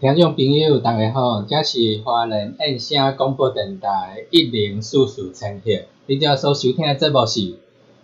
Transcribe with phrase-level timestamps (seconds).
[0.00, 5.70] 听众朋友，大家好，这是华人燕声广播电台一零四四千赫，
[6.06, 7.56] 你正所收听的节目是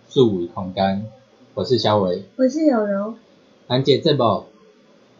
[0.07, 1.07] 数维空间，
[1.55, 3.15] 我是小伟，我是有柔。
[3.67, 4.43] 咱这节目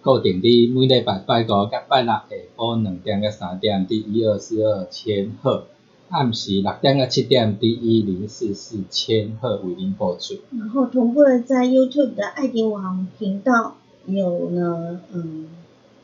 [0.04, 2.24] 固定伫每礼拜拜五甲拜六下
[2.56, 5.64] 晡两点到三点，伫一二四二千赫；
[6.10, 10.36] 暗时六点到七点，伫一零四四千赫为您播出。
[10.56, 15.48] 然后同步在 YouTube 的爱点网频道有呢，嗯。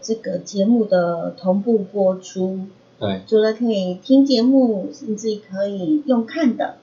[0.04, 2.68] 这个节目的同步播出，
[3.00, 6.76] 对，除了可以听节目，甚至可以用看的，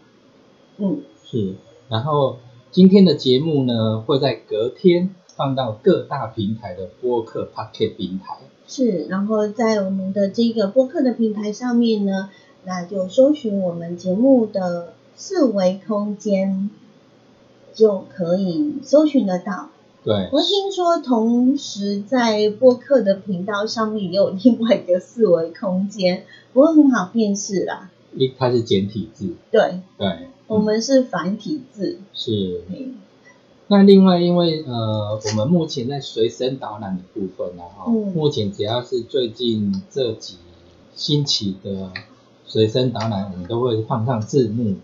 [0.78, 1.54] 嗯，是。
[1.90, 2.38] 然后
[2.70, 8.38] 今天的节目呢，会在隔天放到各大平台的播客 Pocket 平台。
[8.66, 12.30] 是，然后在我们的这个播客的平台上面呢，
[12.64, 16.70] 那就搜寻我们节目的四维空间，
[17.74, 19.68] 就可以搜寻得到。
[20.02, 27.90] 对，我听说同时在播客的频道上面也有另外一个四维空间，不过很好辨识啦。
[28.16, 29.34] 一，它是简体字。
[29.50, 29.80] 对。
[29.98, 30.28] 对。
[30.46, 31.98] 我们是繁体字。
[32.12, 32.62] 是。
[33.68, 40.38] 那另外，因为呃，我们目前在随身导览的部分呢，哈，目前只要是最近这几
[40.96, 41.92] 星期的
[42.46, 44.74] 随身导览，我们都会放上字幕，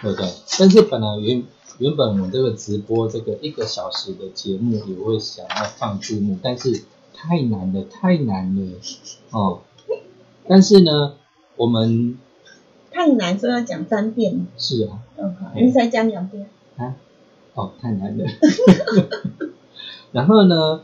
[0.00, 0.26] 对不对？
[0.58, 1.44] 但是本来原
[1.78, 6.84] 原本我这个直播这个一个小时的节目也会想要放字幕，但是
[7.14, 8.72] 太难了，太难了
[9.30, 9.60] 哦。
[10.46, 11.14] 但是呢，
[11.56, 12.18] 我们
[12.90, 14.46] 太难，所以要讲三遍。
[14.58, 14.98] 是啊。
[15.16, 16.46] 嗯，好，你再讲两遍。
[16.76, 16.94] 啊？
[17.54, 18.26] 哦，太难了。
[20.12, 20.82] 然后呢，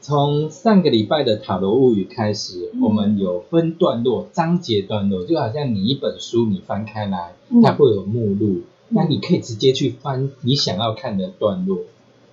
[0.00, 8.62] 从上个礼拜的塔罗物语开始，我们有分段落、章节段落，就好像你一本书，你翻开来，它会有目录。
[8.88, 11.80] 那你可以直接去翻你想要看的段落。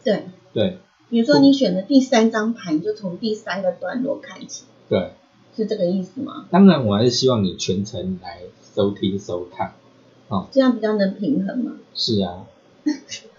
[0.03, 0.77] 对对，
[1.09, 4.63] 比如说你选的第三张牌，你就从第三个段落开始。
[4.89, 5.11] 对，
[5.55, 6.45] 是这个意思吗？
[6.51, 8.41] 当然，我还是希望你全程来
[8.75, 9.73] 收听收看，
[10.27, 11.73] 哦，这样比较能平衡嘛。
[11.95, 12.45] 是啊，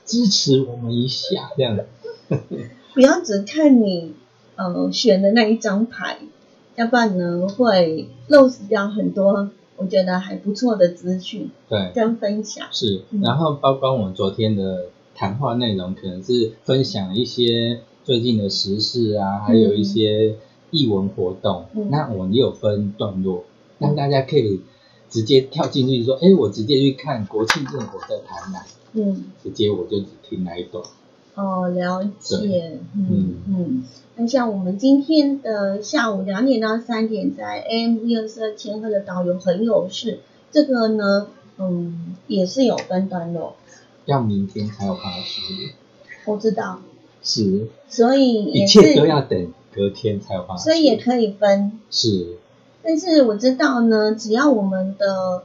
[0.05, 1.78] 支持我们一下，这样。
[2.94, 4.14] 不要只看你
[4.56, 6.19] 呃选的那一张牌，
[6.76, 9.50] 要不然呢会漏失掉很多。
[9.76, 12.69] 我觉得还不错的资讯，对，跟分享。
[12.71, 20.37] 是，然后包括我们昨天的谈话内容，可能是分享一些最近的时事啊，还有一些
[20.71, 21.67] 译文活动。
[21.91, 23.44] 那我们也有分段落，
[23.79, 24.61] 让大家可以
[25.11, 30.85] 直接跳进去说，哎，我直接去看国庆焰火在台南，嗯，直接我就只听那一段。
[31.35, 33.85] 哦，了解，嗯嗯，
[34.17, 40.21] 那像我们今天的下午两点到三点，在 AM 一二四二千赫的导游很有事，
[40.53, 41.27] 这个呢，
[41.59, 43.57] 嗯，也是有分段落，
[44.05, 45.75] 要明天才有办法去。
[46.27, 46.81] 我知道，
[47.23, 50.63] 是，所以一切都要等隔天才有办法。
[50.63, 51.81] 所以也可以分。
[51.91, 52.37] 是。
[52.83, 55.43] 但是我知道呢，只要我们的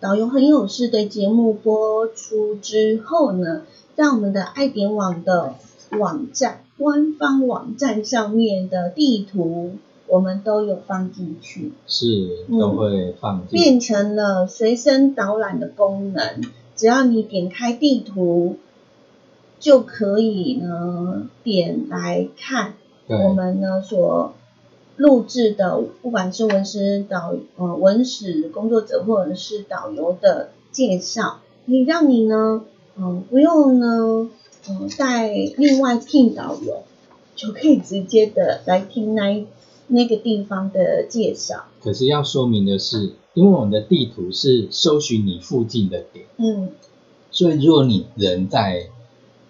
[0.00, 3.62] 导游很有事的节目播出之后呢，
[4.00, 5.56] 在我们的爱点网的
[5.90, 9.72] 网站官方网站上面的地图，
[10.06, 11.72] 我们都有放进去。
[11.86, 13.60] 是，都会放进。
[13.60, 16.42] 变成了随身导览的功能，
[16.74, 18.56] 只要你点开地图，
[19.58, 22.72] 就可以呢点来看
[23.06, 24.32] 我们呢所。
[24.96, 32.62] 录制的，不管是文史导呃文史工作者或者是导游的介绍，可以让你呢，
[32.96, 34.28] 嗯，不用呢，
[34.68, 36.82] 嗯，再另外聘导游，
[37.34, 39.46] 就可以直接的来听那
[39.88, 41.64] 那个地方的介绍。
[41.82, 46.70] 可是要说明的是，因为我们的地图是搜寻你附近的点，嗯，
[47.30, 48.88] 所以如果你人在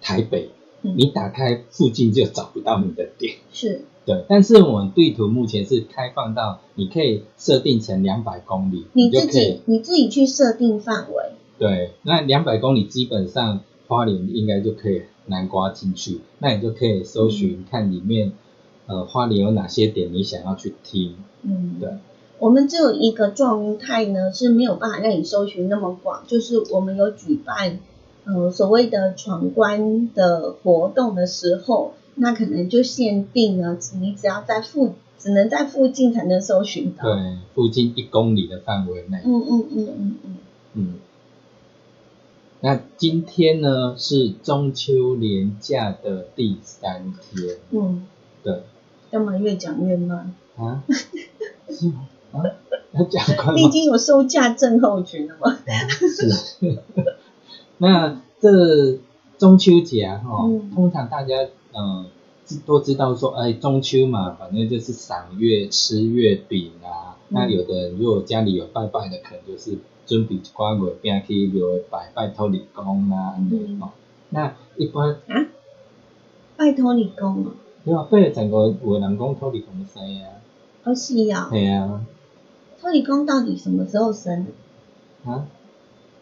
[0.00, 0.50] 台北，
[0.82, 3.84] 你打开附近就找不到你的点，是。
[4.06, 11.24] 对，但是我们地图目前是开放到你可以设定成两百公里，你自己你自己去设定范围。
[11.60, 18.32] 对，那两百公里基本上花莲应该就可以南瓜进去，那你就可以搜寻看里面
[18.86, 21.14] 呃花莲有哪些点你想要去听。
[21.42, 21.90] 嗯，对。
[22.38, 27.78] 我们只有一个状态呢是没有办法让你搜寻那么广，就是我们有举办
[28.24, 31.92] 呃所谓的闯关的活动的时候。
[32.16, 37.04] 那可能就限定呢，你只要在附，只能在附近才能搜寻到。
[37.04, 39.18] 对，附近一公里的范围内。
[39.24, 40.36] 嗯嗯嗯嗯嗯。
[40.74, 40.94] 嗯。
[42.60, 47.56] 那今天呢是中秋连假的第三天。
[47.70, 48.06] 嗯。
[48.42, 48.62] 对。
[49.10, 50.34] 干嘛越讲越慢？
[50.56, 50.82] 啊？
[51.68, 52.06] 是吗？
[52.32, 52.42] 啊？
[52.92, 55.58] 要讲快你已经有收假症候群了吗？
[55.66, 56.78] 是。
[57.78, 58.98] 那这
[59.38, 60.42] 中秋节啊，哈，
[60.74, 61.34] 通常大家。
[61.72, 62.06] 嗯，
[62.66, 67.09] 都知道说，哎，中秋嘛，反正就是赏月、吃月饼啊。
[67.30, 73.80] 那有的人如果家里有拜拜的，可能就是准备一寡月饼去庙拜拜托李公啊，嗯，
[74.30, 75.46] 那一般啊，
[76.56, 77.52] 拜托李公啊？
[77.84, 80.42] 对啊，八月十五有人讲托李公生啊。
[80.84, 81.48] 哦，是啊。
[81.50, 82.04] 系啊。
[82.80, 84.46] 托李公到底什么时候生？
[85.24, 85.46] 啊？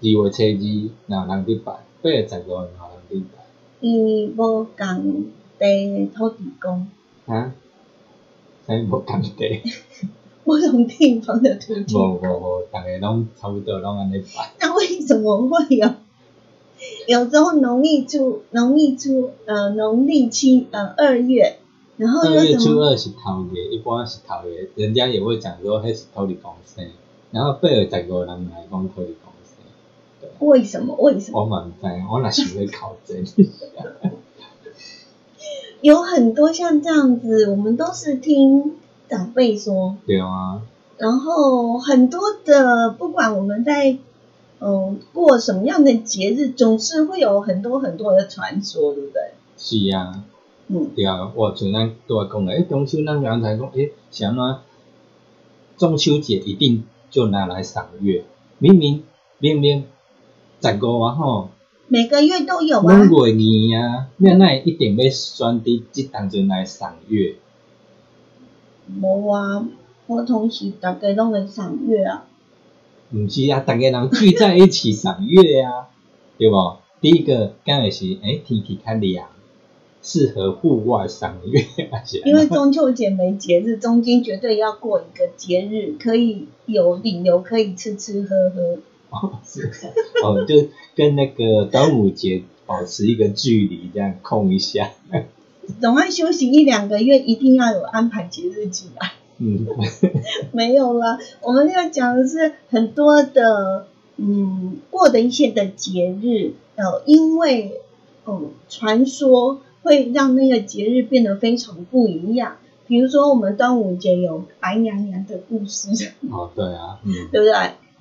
[0.00, 1.72] 二月初二，然后人去拜，
[2.02, 3.44] 八月十五然后人去拜。
[3.80, 5.04] 伊无讲。
[5.58, 6.86] 地土地公
[7.26, 7.52] 啊？
[8.64, 9.60] 啥无讲地？
[10.48, 12.14] 不同地方的土地公。
[12.14, 14.48] 无无无，大家拢差不多拢安尼办。
[14.58, 15.86] 那为什么会有？
[17.06, 21.58] 有时候农历初，农历初，呃，农历七，呃，二月，
[21.98, 26.88] 然后二月初二是头月，一般是头月，人家也会讲说，迄是土地公生。
[27.30, 29.52] 然后八月十五人来讲土地公生。
[30.22, 30.30] 对。
[30.38, 30.96] 为什么？
[30.96, 31.42] 为什么？
[31.42, 33.22] 我嘛唔知，我若想要考证。
[35.80, 38.77] 有很多像这样子，我们都是听
[39.08, 39.96] 长辈说。
[40.06, 40.62] 对啊。
[40.96, 43.98] 然后很多的，不管我们在
[44.60, 49.32] 嗯过什么样的节日，总是会有很多很多的传说，对不对？
[49.56, 50.24] 是啊。
[50.66, 50.90] 嗯。
[50.96, 54.62] 对啊，我像咱都会讲诶，中秋咱刚才讲，诶，什么
[55.76, 58.24] 中秋节一定就拿来赏月，
[58.58, 59.04] 明明
[59.38, 59.84] 明明
[60.60, 61.50] 十五啊吼。
[61.86, 62.82] 每个月都有啊。
[62.82, 67.36] 每月年啊，那那一定要选择即当阵来赏月。
[69.00, 69.68] 无啊，
[70.06, 72.26] 我同时大家拢会赏月啊。
[73.12, 75.88] 毋是啊，大家人聚在一起赏月啊，
[76.38, 76.78] 对无？
[77.00, 79.28] 第一个刚会是，诶，天气较凉，
[80.02, 81.64] 适合户外赏月。
[82.24, 88.78] 因为中秋节没节日，中间绝对要过一个节日，可以有理由可以吃吃喝喝。
[89.10, 89.70] 哦，是
[90.22, 94.90] 哦， 就跟那个端午节保持一个距离，这样空一下。
[95.80, 99.12] 总要休息一两个月，一定要有安排节日进来。
[99.38, 99.66] 嗯，
[100.52, 101.18] 没有了。
[101.42, 107.80] 我们要讲的是很多的，嗯，过的一些的节日，呃，因为
[108.26, 112.56] 嗯，传说会让那个节日变得非常不一样。
[112.86, 115.90] 比如说，我们端午节有白娘娘的故事。
[116.32, 117.54] 哦，对啊，嗯， 对不对？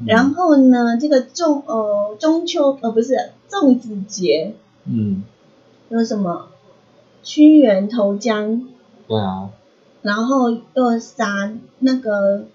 [0.05, 3.15] 然后呢，这个中呃中秋呃不是
[3.49, 4.53] 粽子节，
[4.85, 5.23] 嗯，
[5.89, 6.47] 有什么
[7.27, 8.63] 屈原投江？
[9.05, 9.49] 对啊。
[10.01, 12.45] 然后又撒那个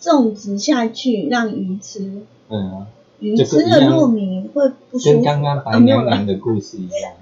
[0.00, 2.22] 粽子下去让鱼吃。
[2.48, 2.86] 对啊。
[3.18, 5.14] 鱼吃了糯米会不舒服。
[5.16, 7.12] 跟刚刚白娘娘的故事一样。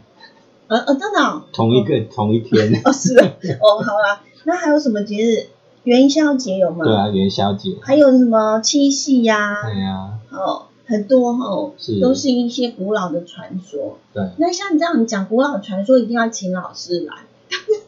[0.68, 1.42] 呃呃，真的。
[1.52, 2.72] 同一个同一天。
[2.84, 5.46] 哦是哦好啦，那还有什么节日？
[5.82, 6.84] 元宵节有吗？
[6.84, 7.76] 对啊，元宵节。
[7.82, 9.56] 还有什么七夕呀？
[9.64, 10.18] 对呀。
[10.30, 13.98] 哦，很多哦，都是一些古老的传说。
[14.14, 14.30] 对。
[14.38, 17.14] 那像你这样讲古老传说，一定要请老师来。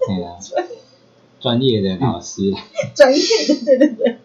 [0.07, 0.37] 对啊。
[1.41, 2.53] 专业的老师，
[2.97, 4.19] 专业的，对对对。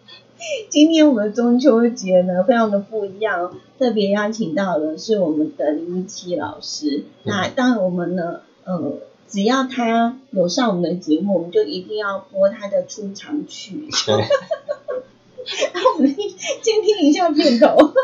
[0.68, 7.04] 今天我们中秋节呢，非常的不一样，特别邀请到的是我们的林一七老师。
[7.22, 13.88] 那当然我们呢，呃，只要他有上我们的节目，我们就一定要播他的出场曲。
[15.72, 17.94] 那我们先听一下片头。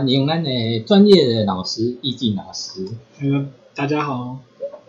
[0.00, 2.86] 欢迎咱的专业的老师易静老师。
[3.20, 4.38] 嗯，大家好。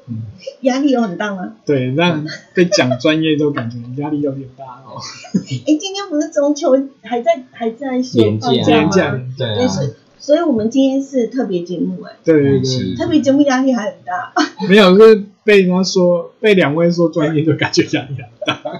[0.08, 0.22] 嗯，
[0.62, 1.56] 压力有很大吗？
[1.66, 2.24] 对，那
[2.56, 4.96] 被讲专业都感觉压力有点大哦。
[5.36, 6.72] 哎，今天不是中秋，
[7.04, 9.22] 还在还在休放假吗？
[9.38, 9.70] 对啊。
[10.18, 12.14] 所以我们今天是特别节目哎。
[12.24, 12.96] 对对对。
[12.96, 14.32] 特别节目压力还很大。
[14.70, 18.62] 没有，是被人家说，被两位说专业，就感觉压力很大。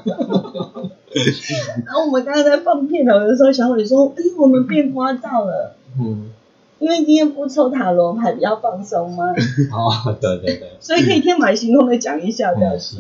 [1.86, 6.30] 然后我们刚刚在放片头的时候，小伟说：“哎，我们变花照了。”嗯，
[6.80, 9.26] 因为今天不抽塔罗牌比较放松吗？
[9.72, 12.98] 哦，对对对，所以可以天马行空的讲一下，表示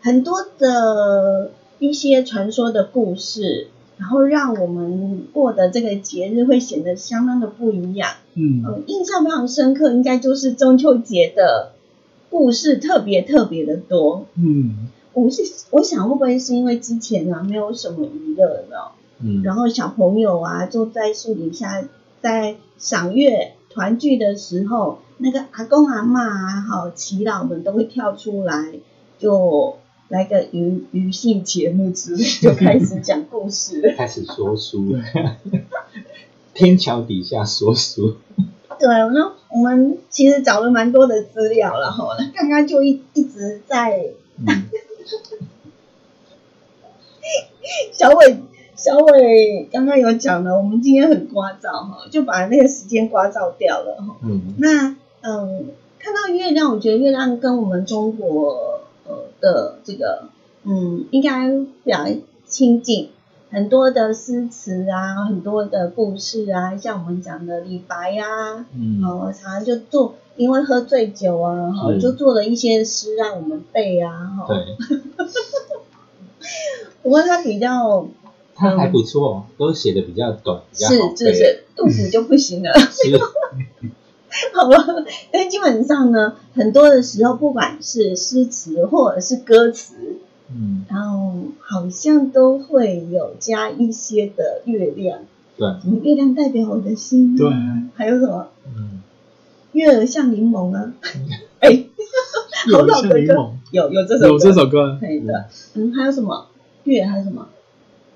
[0.00, 8.10] 很多的一些传说的故事，然后让我们过的这个节日会显得相当的不一样。
[8.34, 11.72] 嗯，印象非常深刻，应该就是中秋节的
[12.30, 14.26] 故事特别特别的多。
[14.34, 18.76] 嗯，我是我想会不会是因为之前啊没有什么娱乐呢？
[19.44, 21.84] 然后小朋友啊，就在树底下，
[22.20, 28.74] 在赏月团聚的时候，那个阿公阿妈啊，好祈祷们都会跳出来，
[29.18, 34.96] 就来个娱娱性节目之类，就开始讲故事， 开始说书，
[36.54, 38.16] 天桥底下说书。
[38.78, 44.10] 对，那我们其实找了蛮多的资料然后呢，刚刚就一一直在，
[47.92, 48.42] 小伟。
[48.82, 54.16] 小伟刚刚有讲了，我们今天很聒噪哈，就把那个时间聒噪掉了哈。
[54.24, 54.54] 嗯。
[54.58, 55.66] 那嗯，
[56.00, 60.24] 看到月亮，我觉得月亮跟我们中国呃的这个
[60.64, 61.48] 嗯，应该
[61.84, 62.08] 比较
[62.48, 63.10] 亲近，
[63.52, 74.48] 很多的诗词啊，很多的故事啊，像我们讲的李白呀，嗯，哦，常常就做，因为喝醉酒啊，哈，就做了一些诗让我们背啊，哈。
[74.48, 74.56] 对。
[77.00, 78.08] 不过他比较。
[78.70, 82.70] 他还不错，都写的比较短，是是是，肚子就不行了。
[84.54, 84.76] 好吧，
[85.30, 89.94] 但基本上呢，很多的时候，不管是诗词或者是歌词，
[90.48, 95.18] 嗯，然后好像都会有加一些的月亮。
[95.58, 97.36] 对，什么月亮代表我的心。
[97.36, 97.46] 对，
[97.94, 98.48] 还有什么？
[98.74, 99.02] 嗯，
[99.72, 100.94] 月儿像柠檬啊。
[101.60, 101.84] 哎，
[102.72, 105.44] 好老的歌，有有这首有这首歌，可以的。
[105.74, 106.46] 嗯，还有什么？
[106.84, 107.48] 月还有什么？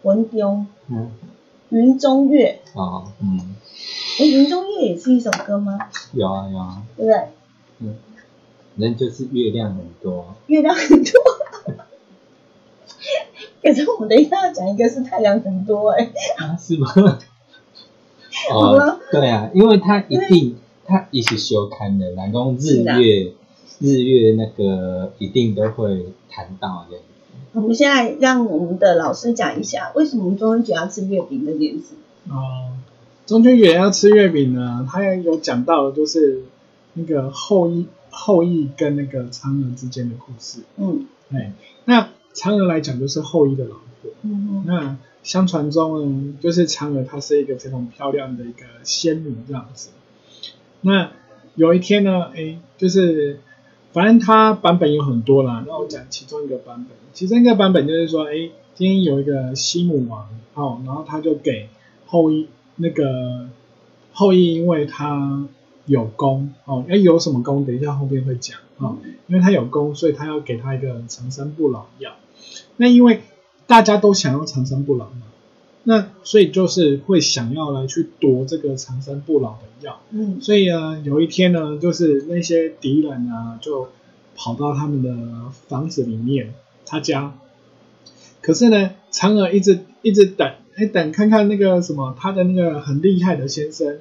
[0.03, 1.11] 文中，嗯，
[1.71, 3.57] 云中月，啊，嗯，
[4.21, 5.79] 哎，云中月也是一首歌吗？
[6.13, 7.21] 有啊有啊，对不对？
[7.81, 7.97] 嗯，
[8.77, 11.13] 那就是月亮很多，月亮很多，
[13.63, 16.89] 可是我们等一下要讲一个是太阳很多，哎，啊，是吗？
[18.53, 23.33] 哦，对啊，因为它一定，它一是修刊的，然后日月
[23.79, 26.99] 日月那个一定都会谈到的。
[27.57, 31.95] 我们现在让我们的老师讲一下，为什么中秋节要吃月饼这件事。
[32.29, 32.77] 哦，
[33.25, 36.43] 中秋节要吃月饼呢，他有讲到就是
[36.93, 40.65] 那个后羿后羿跟那个嫦娥之间的故事。
[40.77, 41.55] 嗯，哎，
[41.87, 44.11] 那嫦娥来讲就是后羿的老婆。
[44.21, 44.65] 嗯嗯。
[44.67, 49.89] 那相传中呢，就是嫦娥她是一个非常漂亮的一个仙女这样子。
[50.83, 51.11] 那
[51.55, 53.41] 有一天呢，哎，就是。
[53.97, 56.99] 反正它版本有很多啦，那我讲其中一个版本。
[57.15, 61.71] 其中一个版本就是说，哎，今天有一个西母王，哦，然后他就给
[62.05, 63.49] 后羿那个
[64.13, 65.49] 后羿因为他
[65.87, 67.65] 有功哦，哎，有什么功？
[67.65, 68.99] 等一下后面会讲哦，
[69.29, 72.17] 因为他有功，所以他要给他一个长生不老药。
[72.77, 73.23] 那因为
[73.67, 75.23] 大家都想要长生不老嘛，
[75.89, 80.01] 那所以就是会想要来去夺这个长生不老的药。
[80.11, 83.89] 嗯，所以呢，有一天呢，就是那些敌人啊，就
[84.35, 87.39] 跑到他们的房子里面，他家。
[88.41, 93.99] 可是呢，嫦娥一直一直等，哎，等看看那个什么，他的那个很厉害的先生，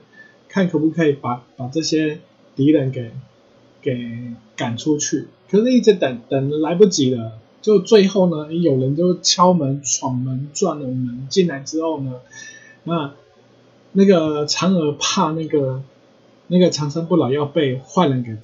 [0.49, 2.17] 看可不可以把把这些
[2.55, 3.11] 敌人给
[3.83, 5.27] 给赶出去。
[5.51, 7.33] 可是一直等等来不及了，
[7.65, 12.21] 就最后呢，有人就敲门闯门撞了门进来之后呢，
[12.83, 13.13] 那
[13.93, 15.81] 那个嫦娥怕那个
[16.45, 18.37] 那个长生不老要被坏人给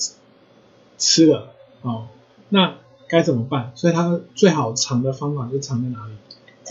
[0.98, 1.51] 吃了
[1.84, 2.08] 哦，
[2.50, 2.78] 那。
[3.12, 3.74] 该怎么办？
[3.75, 6.13] 所以他最好藏的方法就藏在哪里？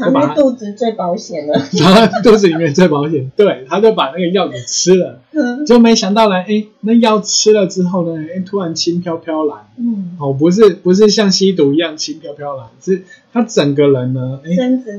[0.00, 1.58] 藏在肚子最保险了。
[1.70, 3.30] 藏在肚子里面最保险。
[3.36, 5.20] 对，他就把那个药给吃了。
[5.32, 5.66] 嗯。
[5.66, 9.56] 就没想到呢，哎，那药吃了之后呢，哎，突然轻飘飘来。
[9.78, 10.16] 嗯。
[10.18, 13.02] 哦，不是，不是像吸毒一样轻飘飘来，是
[13.32, 14.50] 他整个人呢，哎，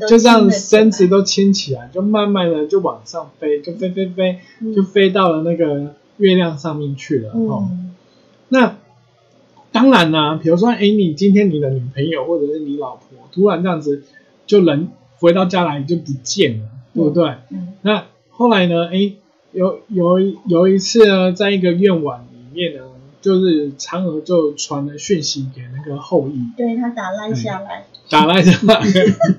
[0.07, 4.39] 就这样身子都轻起来，就慢慢的就往上飞，就飞飞飞，
[4.75, 7.31] 就飞到了那个月亮上面去了。
[7.33, 7.67] 哦。
[8.49, 8.75] 那。
[9.73, 14.03] 当然啦，比如说，哎，你今天你的女朋友或者是你老婆突然这样子，
[14.51, 17.37] 就人回到家来就不见了，对不对？
[17.51, 17.69] 嗯。
[17.83, 18.89] 那后来呢？
[18.91, 19.13] 哎，
[19.53, 22.81] 有有有一次呢，在一个愿望里面呢，
[23.21, 28.81] 就是嫦娥就传了讯息给那个后羿，对他打赖下来，打赖下来。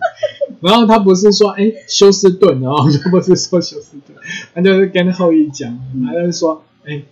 [0.63, 4.17] 然后他不是说哎休斯顿，然后就不是说休斯顿，
[4.55, 7.03] 他就是跟后羿讲，他就是说哎。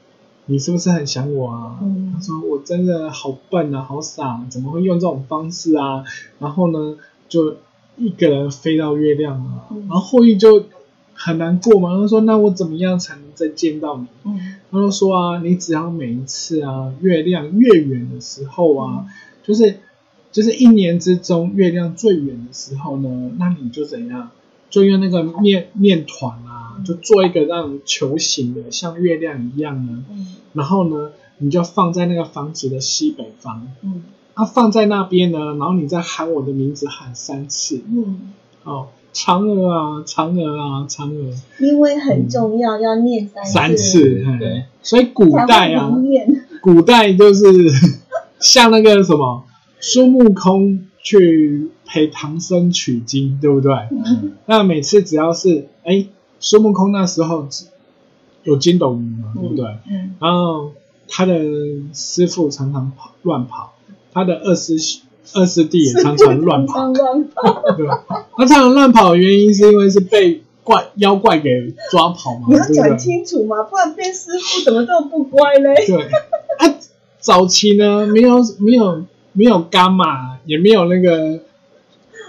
[0.47, 1.79] 你是不是很想我啊？
[2.13, 6.03] 他说我真的好笨啊，好傻，怎么会用这种方式啊？
[6.41, 6.97] 然后呢，
[7.29, 7.55] 就
[8.01, 9.69] 一个人飞到月亮啊。
[9.71, 10.67] 然后后羿就
[11.15, 14.07] 很难过嘛，他说那我怎么样才能再见到你？
[14.71, 19.07] 他就说啊，你只要每一次啊，月亮越远的时候啊，
[19.45, 19.81] 就是
[20.33, 24.31] 就是一年之中月亮最圆的时候呢，那你就怎样？
[24.71, 30.05] 就用那个面面团啊，就做一个让球形的，像月亮一样呢。
[30.09, 30.37] 嗯。
[30.53, 33.67] 然后呢，你就放在那个房子的西北方。
[33.83, 34.05] 嗯。
[34.35, 37.83] 啊，放在那边呢，然后你再喊我的名字喊三次。
[37.89, 38.33] 嗯。
[38.65, 41.33] 哦，嫦娥啊，嫦娥啊，嫦娥。
[41.61, 43.53] 因为很重要，要念三次。
[43.53, 44.65] 三次，对。
[44.83, 45.91] 所以古代啊，
[46.63, 47.45] 古代就是
[48.39, 49.45] 像那个什么
[49.81, 51.71] 孙悟空去。
[51.93, 53.75] 陪唐僧取经，对不对？
[54.47, 56.07] 那每次只要是哎，
[56.39, 57.49] 孙悟空那时候
[58.45, 59.65] 有筋斗云嘛，对不对？
[60.21, 60.71] 然后
[61.09, 61.35] 他的
[61.93, 63.73] 师傅常常跑乱跑，
[64.13, 64.75] 他的二师
[65.35, 66.93] 二师弟也常常乱跑。
[67.77, 68.05] 对吧，
[68.37, 71.51] 他常常乱跑的原因是因为是被怪妖怪给
[71.91, 72.47] 抓跑嘛。
[72.49, 75.75] 你要讲清楚嘛，不然变师傅怎么这么不乖嘞？
[75.87, 76.75] 对，啊，
[77.19, 81.41] 早期呢没有没有没有伽马，也没有那个。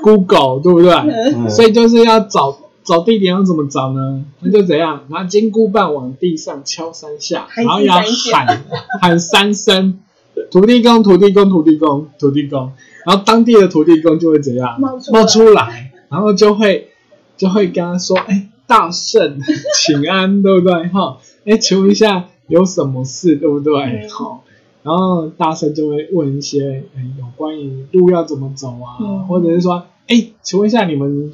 [0.03, 1.47] Google 对不对？
[1.47, 4.25] 所以就是要找找地点要怎么找呢？
[4.39, 8.01] 那就怎样拿金箍棒往地上敲三下，然后要
[8.33, 8.63] 喊
[8.99, 9.99] 喊三声
[10.49, 12.71] “土地公，土地公，土地公，土地公”，
[13.05, 14.79] 然后当地的土地公就会怎样？
[14.79, 16.89] 冒出来，然后就会
[17.37, 19.39] 就会跟他说：“哎，大圣，
[19.75, 20.87] 请安，对不对？
[20.87, 24.07] 哈，哎，请问一下有什么事，对不对？
[24.07, 24.43] 好。”
[24.83, 26.83] 然后大圣就会问一些，
[27.19, 31.31] 有关于路要怎么走啊，或者是说，哎，请问一下你们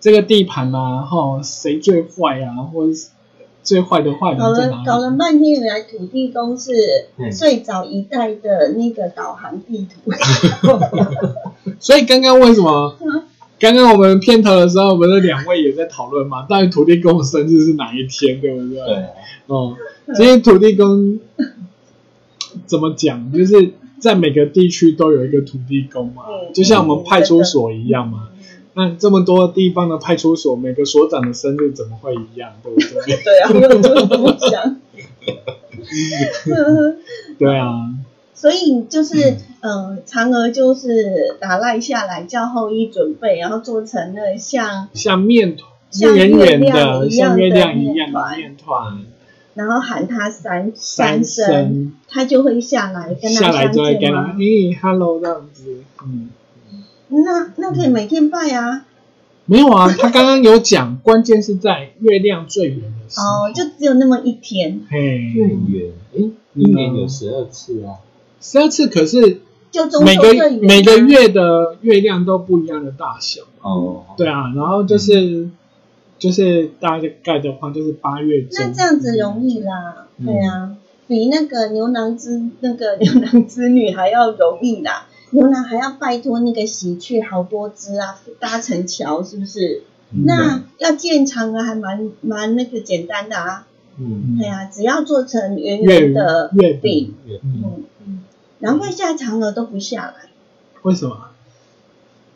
[0.00, 3.10] 这个地盘啊，哈，谁最坏啊，或者是
[3.62, 4.86] 最坏的坏人在哪里？
[4.86, 6.72] 搞了半天，原来土地公是
[7.36, 10.10] 最早一代的那个导航地图。
[11.78, 12.96] 所以刚刚为什么？
[13.58, 18.76] 刚刚我们片头的时候，我们的两位也在讨论嘛，到底土地公的生日是哪一天，对不对？
[18.78, 19.04] 对。
[19.46, 19.76] 哦，
[20.14, 21.18] 其实土地公。
[22.66, 23.32] 怎么讲？
[23.32, 28.28] 就是在每个地区都有一个土地公嘛，就像我们派出所一样嘛。
[28.74, 32.52] 那这么多地方的派出所，每个所长的生日怎么会一样？
[32.62, 33.16] 对不对？
[33.22, 34.76] 对啊，我就是这么想。
[37.38, 37.68] 对啊。
[38.32, 48.98] 所以就是，呃，嫦娥就是打赖下来，叫后羿准备，然后做成了像像面团，像月亮一样的面团。
[49.52, 54.34] 然后喊他三三声，他就会下来跟他相见吗？
[54.38, 56.30] 咦，hello 这样子，嗯，
[57.10, 58.86] 那那可以每天拜啊？
[59.44, 67.98] 没有啊，他刚刚有讲，关键是在月亮最圆的时候，哦，就只有那么一天，嘿，最圆，诶，一年有十二次啊，
[68.40, 75.50] 十二次，可是就每个每个月的月亮都不一样的大小，哦，对啊，然后就是。
[76.20, 78.50] 就是大概的话，就是八月中。
[78.52, 85.06] 那这样子容易啦，对啊，比那个牛郎织那个牛郎织女还要容易啦。
[85.30, 89.82] 牛郎还要拜托那个喜鹊好多只啊，搭成桥，是不是？
[90.12, 93.66] 那要建嫦娥还蛮蛮那个简单的啊。
[93.98, 98.24] 嗯，对啊，只要做成圆圆的月饼，嗯嗯，
[98.58, 100.30] 难怪现在嫦娥都不下来。
[100.82, 101.28] 为什么？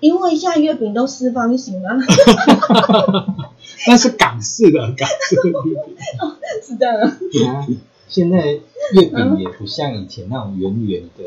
[0.01, 1.97] 因为现在月饼都四方形了。
[3.89, 5.97] 那是港式的港式的月饼。
[6.63, 7.67] 是这样啊。
[8.07, 8.45] 现在
[8.93, 11.25] 月饼也不像以前那种圆圆的，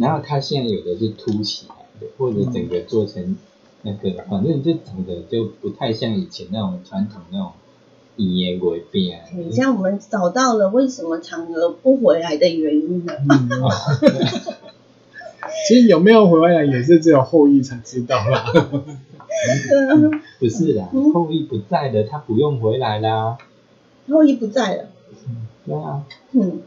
[0.00, 3.36] 然后它现在有的是凸起来的，或者整个做成
[3.82, 7.52] 那个，反正就长得就不太像以前那种传统那种。
[8.16, 9.24] 以言为辩。
[9.34, 13.18] 你像我们找到了为什么嫦娥不回来的原因了。
[15.66, 18.52] 其实有没有回来也是只有后羿才知道啦。
[20.38, 23.36] 不是啦，后羿不在了，他不用回来啦。
[24.08, 24.84] 后羿不在了。
[25.66, 26.04] 对啊。
[26.30, 26.60] 嗯。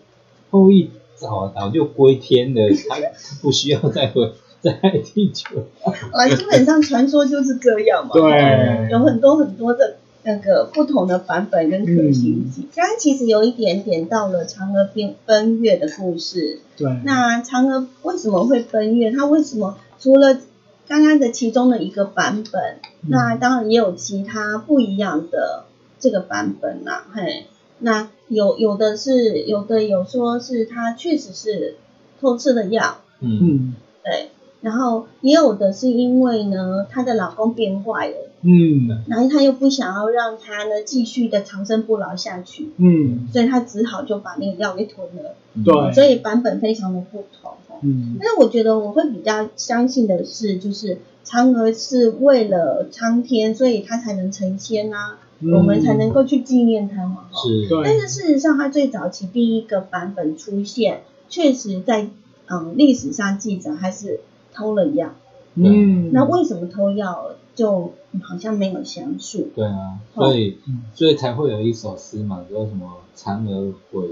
[0.49, 2.95] 后羿早早就归天了，他
[3.41, 4.71] 不需要再回在
[5.03, 5.65] 地球。
[5.83, 8.11] 啊，基本上传说就是这样嘛。
[8.13, 8.89] 对。
[8.91, 9.97] 有很多很多的。
[10.23, 16.59] 那个不同的版本跟可行性，刚刚其实有一点点到了嫦娥变奔月的故事。
[16.75, 16.85] 对。
[17.05, 19.09] 那嫦娥为什么会奔月？
[19.11, 20.37] 它为什么除了
[20.85, 25.63] 刚刚的其中的一个版本，那当然也有其他不一样的
[25.97, 27.05] 这个版本啦。
[27.13, 27.45] 嘿，
[27.79, 31.75] 那有有的是有的有说是她确实是
[32.19, 32.97] 偷吃了药。
[33.19, 33.75] 嗯。
[34.03, 34.29] 对。
[34.59, 38.15] 然后也有的是因为呢，她的老公变坏了。
[38.41, 45.35] 嗯，然后她又不想要让他呢继续的长生不老下去，嗯，所以她只好就把那个药给吞了。
[45.63, 47.51] 对，所以版本非常的不同。
[47.83, 57.29] 嗯，但是我觉得我会比较相信的是，就是嫦娥是为了苍天，所以她才能成仙啊，我们才能够去纪念他嘛。
[57.33, 62.09] 是，但是事实上，他最早期第一个版本出现，确实在
[62.47, 64.21] 嗯历史上记载还是
[64.53, 65.13] 偷了药。
[65.55, 67.31] 嗯，那为什么偷药？
[67.55, 69.49] 就好像没有详述。
[69.55, 70.59] 对啊，所以
[70.93, 74.07] 所以才会有一首诗嘛，叫什么“嫦娥悔”，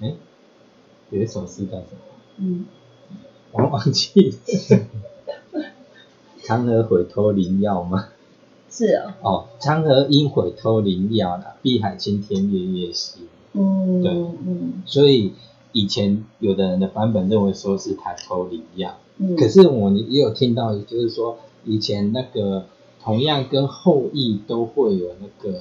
[0.00, 0.14] 哎，
[1.10, 1.98] 有一首诗叫什么？
[2.38, 2.64] 嗯，
[3.50, 4.78] 我忘记了。
[6.44, 8.06] 嫦娥悔偷灵药吗？
[8.76, 9.14] 是哦。
[9.22, 13.26] 哦，嫦娥因悔偷灵药了，碧海青天夜夜心。
[13.54, 14.82] 嗯，对，嗯。
[14.84, 15.32] 所以
[15.72, 22.66] 以前有的人的版本认为说是他偷灵药，嗯，可是我也有听到，就是说以前那个。
[23.06, 25.60] 同样跟后羿都会有那个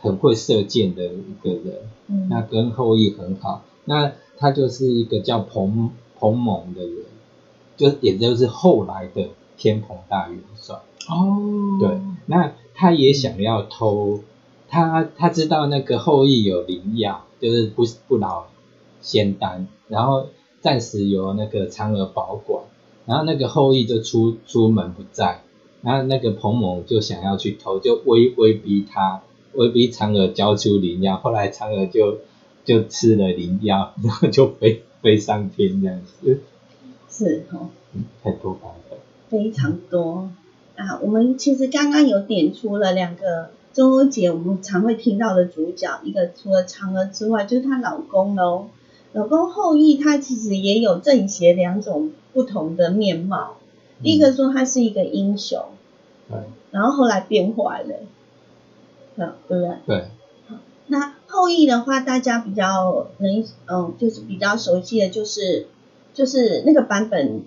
[0.00, 7.04] 很会射箭的一个人，那跟后羿很好，那他就是一个叫彭彭蒙的人，
[7.76, 10.76] 就也就是后来的天蓬大元帅。
[11.08, 14.20] 哦，对，那他也想要偷，
[14.68, 18.46] 他他知道那个后羿有灵药，就是不不老
[19.00, 20.28] 仙丹，然后
[20.60, 22.64] 暂时由那个嫦娥保管，
[23.04, 25.42] 然后那个后羿就出出门不在。
[25.82, 31.16] 然后那个彭某就想要去偷，就威威逼他，威逼嫦娥交出灵药。
[31.16, 32.18] 后来嫦娥就
[32.64, 36.40] 就吃了灵药，然后就飞飞上天这样子。
[37.08, 37.68] 是哦，
[38.24, 38.85] 很多版本，
[39.28, 40.30] 非常多
[40.76, 40.98] 啊。
[41.02, 48.68] 我们其实刚刚有点出了两个中秋节我们常会听到的主角，一个除了嫦娥之外，就是她老公喽。
[49.12, 53.56] 老公后羿他其实也有正邪两种不同的面貌。
[54.02, 55.62] 第一个说他是一个英雄。
[56.72, 57.94] 然后后来变坏了，
[59.16, 59.76] 对不对？
[59.86, 60.04] 对。
[60.88, 65.68] 那后羿的话，大家比较能嗯，就是比较熟悉的就是，
[66.12, 67.42] 就是那个版本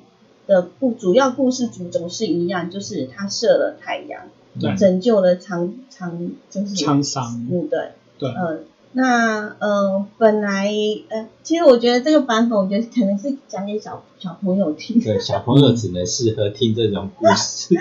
[0.49, 4.27] 的故主要故事主轴是一样，就是他射了太阳，
[4.75, 7.47] 拯救了长长，就是沧桑。
[7.51, 7.91] 嗯，对。
[8.17, 8.29] 对。
[8.31, 10.73] 嗯，那呃，本来
[11.09, 14.99] 呃，其实我觉得这个版本，我觉得可能是讲给小小朋友听。
[14.99, 17.75] 对，小朋友只能适合听这种故事。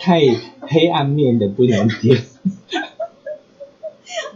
[0.00, 0.20] 太
[0.60, 2.18] 黑暗面的不能听。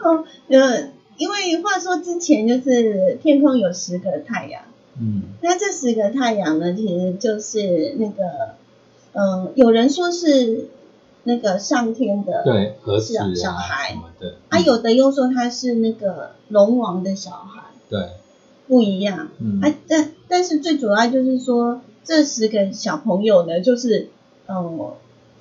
[0.00, 4.62] 哦，呃，因为话说之前就是天空有十个太阳，
[5.00, 8.54] 嗯，那这十个太阳呢，其实就是那个，
[9.12, 10.68] 嗯，有人说是
[11.24, 18.10] 那个上天的对儿子小孩对，啊，有的又说他是那个龙王的小孩，对，
[18.66, 24.08] 不一样，嗯，啊，但但是最主要就是说这十个小朋友呢，就是
[24.46, 24.90] 嗯。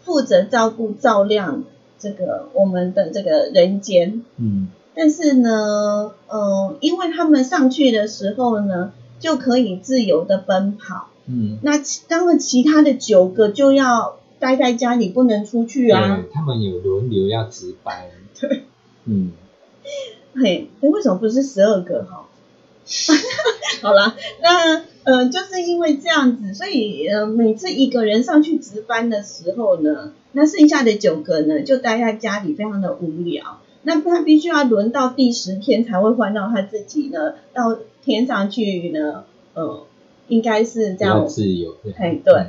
[0.04, 1.66] 负责照顾、照亮
[2.00, 16.24] 这个我们的这个人间，嗯，但是呢，嗯，因为他们上去的时候呢，就可以自由的奔跑，嗯，那当然其他的九个就要待在家里不能出去啊。
[16.32, 18.06] 他们有轮流要值班。
[18.40, 18.64] 对，
[19.06, 19.32] 嗯，
[20.36, 22.28] 嘿，那为什么不是十二个哈？
[23.82, 33.60] 好了，那呃，就是因为这样子，所以呃，每次一个人上去值班的时候呢，那剩下的九个呢，就待在家里，非常的无聊。
[33.88, 39.24] 那他必须要轮到第十天才会换到他自己呢，到天上去呢，
[39.54, 39.86] 呃，
[40.28, 41.74] 应该是这样自由。
[41.96, 42.48] 嘿，对。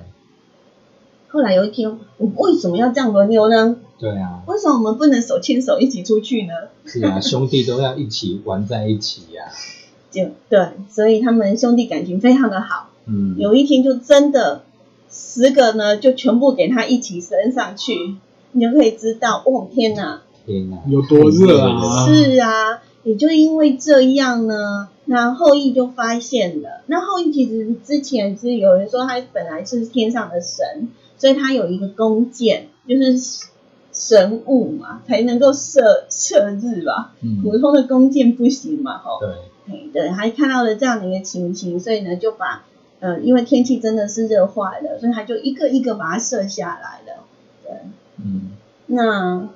[1.29, 3.77] 后来有一天，我为什么要这样轮流呢？
[4.01, 4.43] 对啊。
[4.49, 6.55] 为什么我们不能手牵手一起出去呢？
[6.85, 9.45] 是啊，兄弟都要一起玩在一起呀。
[10.11, 12.91] 就对，所以他们兄弟感情非常的好。
[13.07, 13.37] 嗯。
[13.39, 14.63] 有一天就真的
[15.09, 18.17] 十个呢，就全部给他一起升上去，
[18.51, 20.23] 你就可以知道，哦天哪！
[20.49, 22.07] 天哪，有多热啊！
[22.07, 26.81] 是啊，也就因为这样呢，那后羿就发现了。
[26.87, 33.45] 那后羿其实之前是有人说他本来是天上的神，所以他有一个弓箭，就是
[33.93, 37.13] 神物嘛，才能够射射日吧。
[37.21, 37.43] 嗯。
[37.43, 39.21] 普通的弓箭不行嘛，吼。
[39.21, 39.29] 对。
[39.93, 42.65] 对，还看到了这样的一个情形，所以呢，就把
[43.01, 47.25] 呃，因为天气真的是热坏了，所以他就一个一个把它射下来了。
[47.63, 47.73] 对。
[48.25, 48.53] 嗯。
[48.87, 49.51] 那。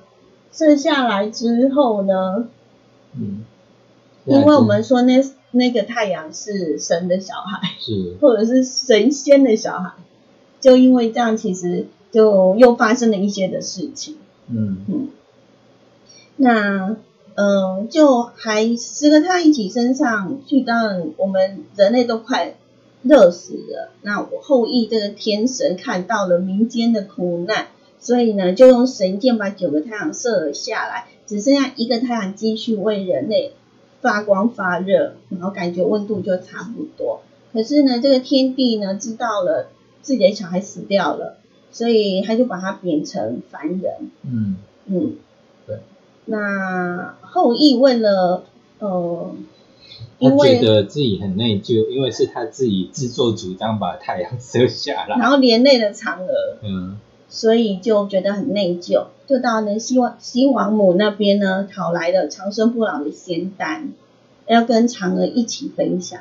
[0.53, 2.47] 射下来之后呢？
[3.15, 3.43] 嗯，
[4.25, 9.93] 因为我们说那那个太阳是神的小孩，是或者是神仙的小孩，
[10.61, 14.17] 就因为这样，其实就又发生了一些的事情。
[14.47, 15.09] 嗯嗯，
[16.37, 16.95] 那
[17.35, 22.55] 嗯，就还十个太阳一起升上去，当然我们人类都快
[23.01, 23.91] 热死了。
[24.01, 27.67] 那我后羿这个天神看到了民间的苦难。
[28.03, 33.53] 所以呢，就用神箭把九个太阳射了下来，只剩下一个太阳继续为人类
[34.01, 37.21] 发光发热，然后感觉温度就差不多。
[37.53, 39.69] 可是呢，这个天帝呢知道了
[40.01, 41.37] 自己的小孩死掉了，
[41.71, 44.11] 所以他就把他贬成凡人。
[44.23, 45.15] 嗯嗯，
[45.65, 45.77] 对。
[46.25, 48.43] 那后羿为了
[48.79, 49.33] 呃，
[50.19, 56.57] 他觉得自己很内疚，因为是他自己自作主张把太阳射下来，然后连累了嫦娥。
[56.61, 56.97] 嗯。
[57.35, 63.93] 所以就觉得很内疚，就到呢西王西王母那边呢讨来了长生不老的仙丹，
[64.45, 66.19] 要跟嫦娥一起分享。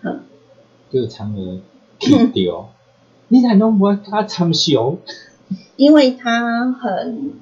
[0.00, 0.20] 哼，
[0.92, 1.58] 就嫦娥
[1.98, 2.70] 听掉，
[3.26, 4.98] 你才能不他长寿？
[5.74, 7.32] 因为他很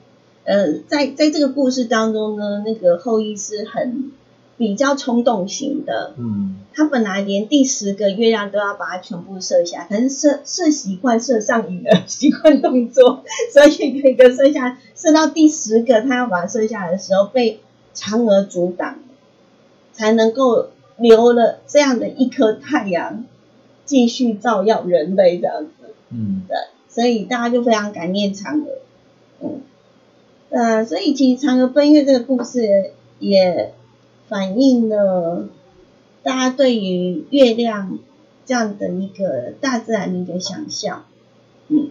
[0.45, 4.12] 呃，在在这个故事当中呢，那个后羿是很。
[4.61, 17.61] 比较冲动型的，嗯，他本来连第十个月亮都要把它全部射下，可是射射习惯，射上瘾了，习惯动作， 所以一个射下，射到第十个，他要把它射下来的时候，被
[17.94, 18.99] 嫦娥阻挡，
[19.94, 20.68] 才能够
[20.99, 23.25] 留了这样的一颗太阳，
[23.87, 26.55] 继续照耀人类这样子，嗯，对，
[26.90, 28.68] 所以大家就非常感念嫦娥，
[29.40, 29.62] 嗯，
[30.51, 33.73] 呃，所以其实嫦娥奔月这个故事也。
[34.31, 35.49] 反映了
[36.23, 37.99] 大家对于月亮
[38.47, 41.05] 这样的一个大自然的一个想象，
[41.66, 41.90] 嗯，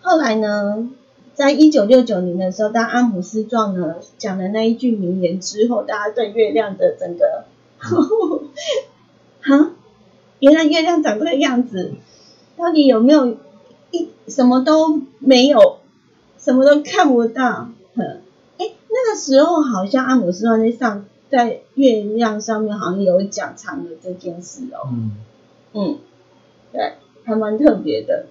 [0.00, 0.88] 后来呢，
[1.34, 7.44] 在一九六九年的时候，当阿姆斯壮呢讲了那一句名言之后，大家对月亮的整个，
[9.42, 9.70] 哈，
[10.38, 11.92] 原来月亮长这个样子，
[12.56, 13.36] 到底有没有
[13.90, 15.80] 一什么都没有，
[16.38, 18.20] 什么都看不到，哼，
[18.56, 21.04] 哎，那个时候好像阿姆斯壮在上。
[21.30, 25.12] 在月亮上面好像有讲嫦娥这件事哦，嗯，
[25.74, 25.98] 嗯，
[26.72, 28.26] 对，还蛮特别的。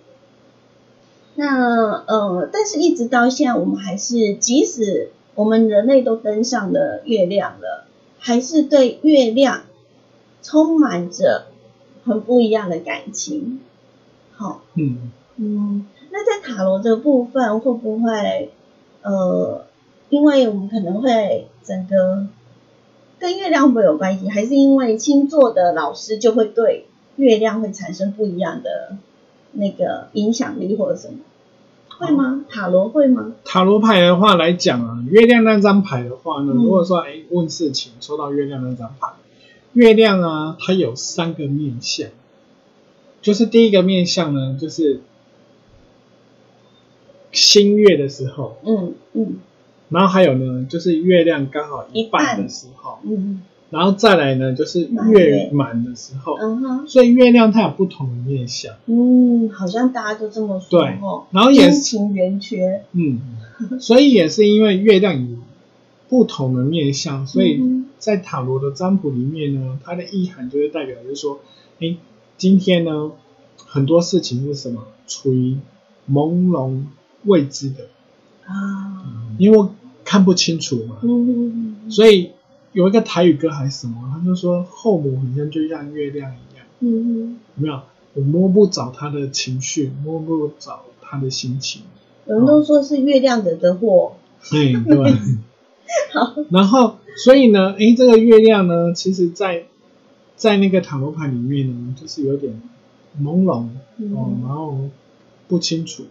[1.36, 7.86] 那呃，但是一直到现在，我们还是即使我们人类都登上了月亮了，
[8.18, 9.62] 还是对月亮
[10.42, 11.48] 充满着
[12.04, 13.60] 很不一样的感情。
[14.32, 18.52] 好，嗯嗯，那在塔罗这部分会不会
[19.04, 19.66] 呃，
[20.10, 22.28] 因为我们可能会整个。
[23.20, 28.98] 跟月亮会有关系，还是因为星座的老师就会对月亮会产生不一样的
[29.54, 31.20] 那个影响力或者什么？
[31.98, 32.46] 会吗？
[32.48, 33.34] 塔罗会吗？
[33.44, 39.14] 塔罗牌的话来讲啊，月亮那张牌的话呢，如果说哎问事情抽到月亮那张牌，
[39.74, 42.10] 月亮啊它有三个面相，
[43.24, 45.02] 就是第一个面相呢就是
[47.32, 49.40] 新月的时候，嗯嗯。
[49.90, 60.98] 然后还有呢，就是月亮刚好一半的时候，嗯，然后再来呢，就是月满的时候，嗯哼，所以月亮它有不同的面相，嗯，好像大家都这么说，对，
[61.32, 63.20] 然后也情圆缺，嗯，
[63.80, 65.38] 所以也是因为月亮有
[66.10, 67.62] 不同的面相，所以
[67.98, 71.40] 在塔罗的占卜里面呢，它的意涵就是代表就是说，
[71.80, 71.96] 哎，
[72.38, 73.12] 今天呢
[73.66, 74.84] 很多事情是什么？
[75.08, 75.58] 处于
[76.12, 76.84] 朦胧
[77.24, 77.88] 未知的。
[78.46, 79.04] 啊，
[79.38, 79.70] 因为
[80.08, 81.00] 看不清楚嘛，
[81.90, 82.32] 所以
[82.72, 87.82] 有一个台语歌还是什么，他就说后母好像就像月亮一样，嗯有没有？
[88.14, 91.82] 我摸不着他的情绪，摸不着他的心情。
[92.26, 94.14] 有人都说是月亮惹的祸。
[94.50, 95.14] 对对。
[96.14, 96.36] 好。
[96.50, 99.66] 然后，所以呢，哎，这个月亮呢，其实在
[100.38, 102.62] 在那个塔罗牌里面呢，就是有点
[103.22, 103.68] 朦胧
[104.16, 104.78] 哦，然后
[105.50, 106.06] 不清楚。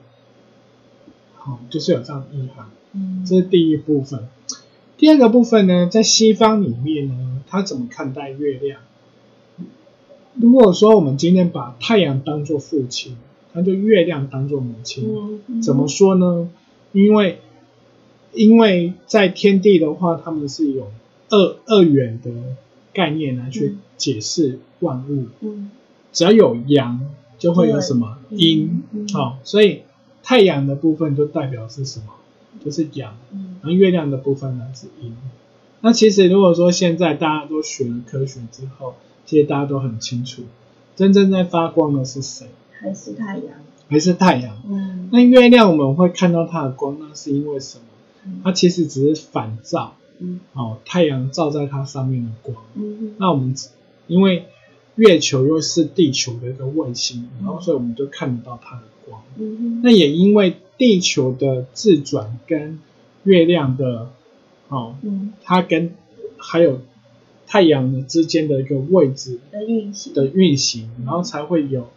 [1.47, 2.67] 好，就是有这样的意涵。
[2.93, 3.25] 嗯。
[3.25, 4.27] 这是第一部分。
[4.99, 8.81] 第二个部分呢，在西方里面呢，他怎么看待月亮？
[10.35, 13.17] 如果说我们今天把太阳当做父亲，
[13.53, 15.41] 那就月亮当做母亲。
[15.63, 16.51] 怎么说呢？
[16.93, 17.39] 因为
[18.33, 20.91] 因为在天地的话，他们是有
[21.29, 22.31] 二二元的
[22.93, 25.27] 概念来去解释万物。
[25.41, 25.71] 嗯，
[26.13, 27.01] 只要有阳，
[27.39, 28.83] 就会有什么阴。
[29.13, 29.83] 好，所以
[30.29, 32.07] 太阳的部分就代表是什么？
[32.65, 33.17] 就是阳。
[33.31, 35.17] 然后月亮的部分呢是阴。
[35.83, 40.43] 那其实如果说现在大家都学了科学之后，其实大家都很清楚，
[40.97, 42.49] 真正在发光的是谁？
[42.81, 43.47] 还是太阳？
[43.89, 44.57] 还是太阳？
[44.69, 45.09] 嗯。
[45.12, 48.41] 那月亮我们会看到它的光，那是因为什么？
[48.43, 50.41] 它其实只是反照，嗯。
[50.55, 52.65] 哦，太阳照在它上面的光。
[52.75, 53.15] 嗯。
[53.19, 53.55] 那我们
[54.09, 54.49] 因为
[54.97, 59.23] 月球又是地球的一个卫星，然后所以我们就看得到它的光。
[59.39, 62.81] 嗯那也因为地球的自转跟
[63.25, 64.11] 月亮的，
[64.69, 65.95] 哦，嗯，它跟
[66.37, 66.81] 还有。
[67.49, 70.13] 太阳的之间的一个位置的运行。
[70.13, 71.91] 的运行，然后才会有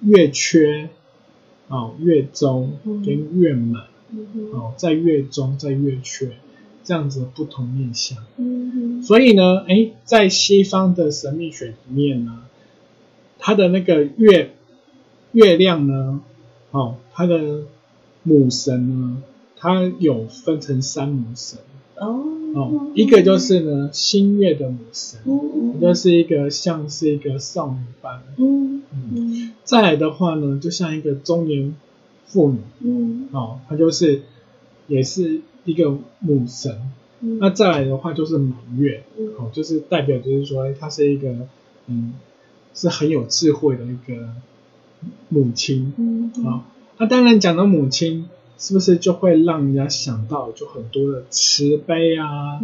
[0.00, 0.88] 月缺
[1.68, 3.88] 哦，月中跟月满
[4.54, 6.30] 哦，在月中在月缺
[6.90, 8.18] 这样子的不同面相。
[9.00, 12.42] 所以呢，哎，在西方的神秘学里面呢，
[13.38, 14.56] 它的那个月
[15.30, 16.20] 月亮呢，
[16.72, 17.62] 哦，它的
[18.24, 19.22] 母神呢，
[19.56, 21.60] 它有分成三母神。
[22.00, 22.24] 哦。
[22.56, 25.80] 哦，一个就是呢，新月的母神，嗯。
[25.80, 31.76] 就是一个像是一个少女般，嗯嗯，再来的话呢，就像一个中年
[32.26, 34.22] 妇女，嗯，哦，她就是
[34.88, 39.04] 也是一个母神，那再来的话就是满月，
[39.38, 41.46] 哦，就是代表就是说，她是一个，
[41.86, 42.14] 嗯，
[42.74, 44.28] 是很有智慧的一个
[45.28, 46.64] 母亲，嗯，啊，
[46.98, 48.28] 那当然讲到母亲。
[48.62, 52.60] 是不是就会让人家想到就很多的慈悲啊、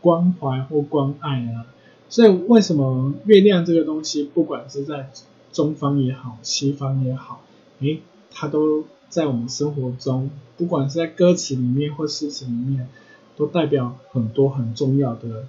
[0.00, 1.66] 关怀或关爱啊？
[2.08, 5.12] 所以为什么月亮这个东西，不管是在
[5.52, 7.44] 中方也好、西方也好，
[7.78, 8.00] 诶，
[8.32, 12.88] 它都在我们生活中，不管是在歌词里面或诗词里面，
[13.36, 15.46] 都代表很多很重要的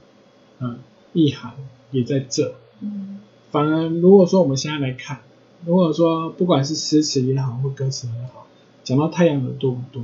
[0.59, 0.77] 呃
[1.13, 1.53] 意涵，
[1.91, 2.55] 也在这。
[2.81, 3.19] 嗯。
[3.51, 5.21] 反而如果说我们现在来看，
[5.65, 8.45] 如果说不管是诗词也好或歌词也好。
[8.83, 10.01] 讲到太阳的多不多？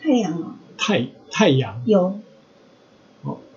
[0.00, 2.20] 太阳啊，太太阳有，哦，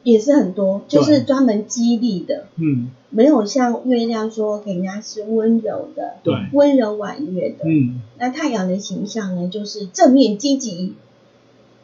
[0.09, 10.93] 也是很多，就是专门激励的，嗯，没有像月亮说给人家是温柔的，对，温柔婉约的，嗯，那太阳的形象呢，就是正面积极、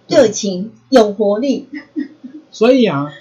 [0.07, 1.67] 热情、有活力。
[2.49, 3.11] 所以啊，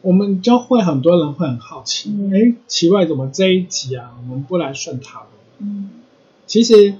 [0.00, 5.28] 我们就会很多人会很好奇，哎，奇怪，怎么这一集啊，我们不来顺塔罗？
[5.58, 5.90] 嗯，
[6.46, 6.94] 其实。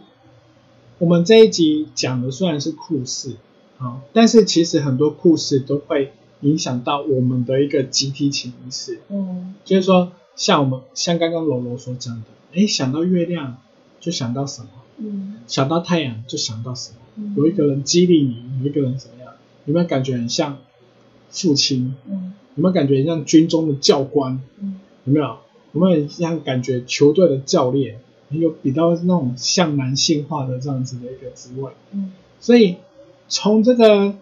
[1.01, 3.37] 我们这一集讲的虽然是故事，
[3.79, 9.01] 啊，但是其实很多故事都会影响到我们的一个集体潜意识。
[9.09, 13.59] 嗯，就是说，像我们像刚刚罗罗所讲的，哎，想到月亮
[14.01, 14.68] 就想到什么？
[14.98, 17.34] 嗯，想到太阳就想到什么？
[17.36, 19.32] 有一个人激励你，有一个人怎么样？
[19.64, 20.59] 有没有感觉很像
[21.30, 21.95] 父亲？
[22.07, 24.41] 嗯，有没有感觉像军中的教官？
[24.61, 25.39] 嗯，有没有？
[25.72, 28.01] 有没有像感觉球队的教练？
[28.30, 32.76] 有比较那种像男性化的这样子的一个职位，嗯，所以
[33.26, 34.14] 从这个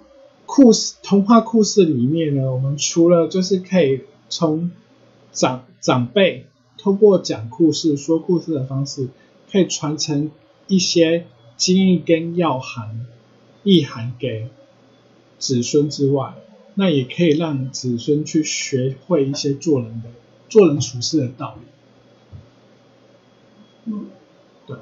[0.46, 4.70] 故事童话故事里面呢，我们除了就是可以从
[5.32, 6.46] 长长辈
[6.78, 9.08] 通过讲故事、说故事的方式，
[9.50, 10.30] 可以传承
[10.68, 11.26] 一些
[11.56, 13.06] 经验跟要含
[13.64, 14.48] 意涵给
[15.38, 16.34] 子孙之外，
[16.74, 20.10] 那也可以让子孙去学会一些做人的
[20.48, 21.66] 做人处事的道理。
[23.92, 24.06] 嗯，
[24.66, 24.76] 对。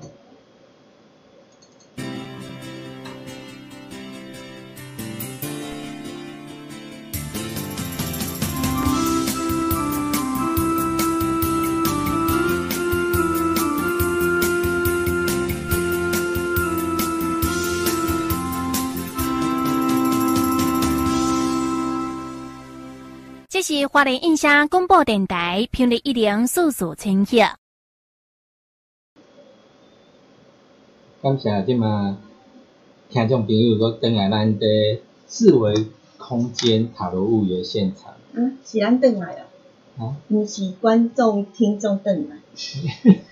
[23.67, 27.39] 是华联印象广播电台频率一零四四千赫。
[31.23, 32.19] 感谢即嘛
[33.09, 34.67] 听众朋友，搁登来咱的
[35.27, 35.87] 四维
[36.19, 38.13] 空间塔罗物语现场。
[38.35, 39.47] 嗯，是咱登来了。
[39.97, 40.15] 啊？
[40.29, 42.37] 毋是观众听众登来。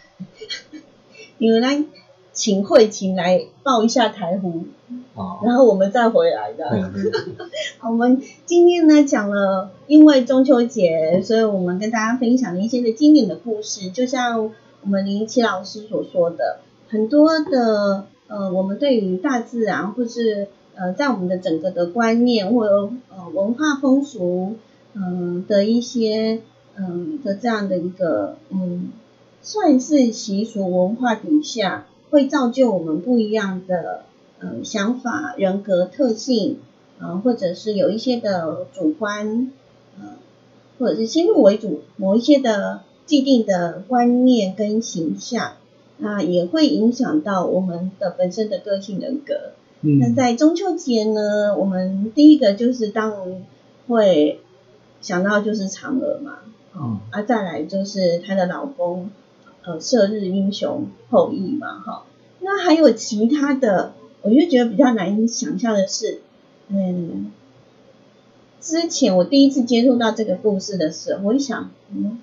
[1.37, 1.85] 因为咱
[2.33, 4.65] 请会请来报一下台湖，
[5.45, 6.91] 然后我们再回来的。
[7.83, 14.51] 我们今天呢讲了，因为中秋节，所以我们跟大家分享了一些的经典的故事，就像
[14.83, 24.55] 我们林奇老师所说的，很多的呃，我们对于大自然或是呃，在我们的整个的观念或者呃文化风俗
[24.95, 26.41] 嗯的一些
[26.77, 28.91] 嗯的这样的一个嗯。
[29.45, 34.03] 算是习俗文化底下，会造就我们不一样的
[34.39, 36.59] 呃想法、人格特性，
[37.01, 39.51] 啊，或者是有一些的主观，
[39.99, 40.09] 呃，
[40.79, 45.55] 或者是先入为主某一些的既定的观念跟形象，
[45.97, 49.53] 那也会影响到我们的本身的个性人格。
[49.81, 53.47] 嗯那在中秋节呢，我们第一个就是当然
[53.89, 54.39] 会
[55.01, 56.41] 想到就是嫦娥嘛，
[56.75, 59.11] 哦，啊，再来就是她的老公。
[59.65, 62.05] 呃，射日英雄后裔嘛，哈，
[62.41, 63.93] 那还有其他的，
[64.23, 66.21] 我就觉得比较难以想象的是，
[66.67, 67.31] 嗯，
[68.61, 72.19] 之前我第一次接触到这个故事的时候，我一想，嗯，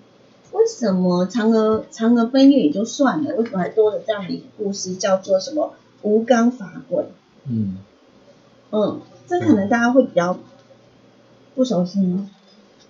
[0.52, 7.06] 为什么嫦娥嫦娥奔月也就算了，为什么还多了这样的一个故事，叫做什么吴刚伐桂？
[7.46, 7.78] 嗯，
[8.72, 10.38] 嗯，这可能大家会比较
[11.56, 12.30] 不熟悉吗？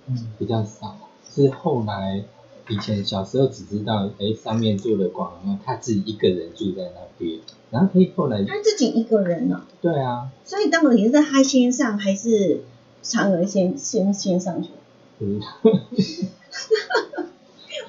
[0.07, 0.97] 嗯，比较少，
[1.31, 2.23] 是后来。
[2.69, 7.39] 以前小时候只知道，哎，上面住了广王，他自己一个人住在那边，
[7.71, 9.63] 然后可以后来他自己一个人呢？
[9.81, 10.29] 对啊。
[10.45, 12.63] 所以到底是他先上，还是
[13.03, 14.69] 嫦娥先先先上去？
[15.19, 15.41] 嗯。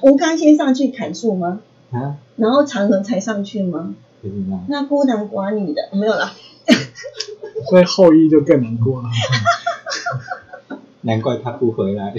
[0.02, 1.60] 吴刚先上去砍树吗？
[1.92, 2.16] 啊。
[2.36, 3.94] 然后嫦娥才上去吗？
[4.22, 4.60] 不知道。
[4.68, 6.32] 那孤男寡女的没有了。
[7.68, 9.08] 所以后羿就更难过了。
[11.02, 12.14] 难怪他不回来。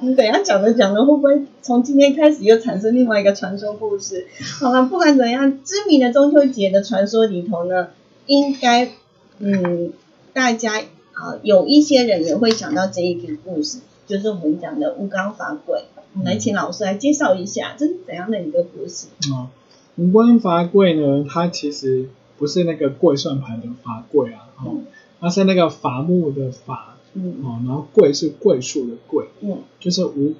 [0.00, 4.26] 你等下讲着讲着，会不会从今天开始又产生另外一个传说故事？
[4.60, 7.88] 好了，不管怎样，知名的中秋节的传说里头呢，
[8.26, 8.92] 应该
[9.38, 9.92] 嗯，
[10.32, 15.82] 大家啊有一些人也会想到这一个故事，就是我们讲的吴刚伐桂。
[16.14, 19.08] 我们来请老师来介绍一下，这是怎样的一个故事？
[19.32, 19.50] 啊，
[19.96, 24.78] 吴刚伐桂呢，它其实不是那个桂算盘的伐桂啊，哦，
[25.20, 26.96] 它是那个伐木的伐。
[27.14, 30.34] 嗯，哦，然后桂是桂树的桂，嗯，就是吴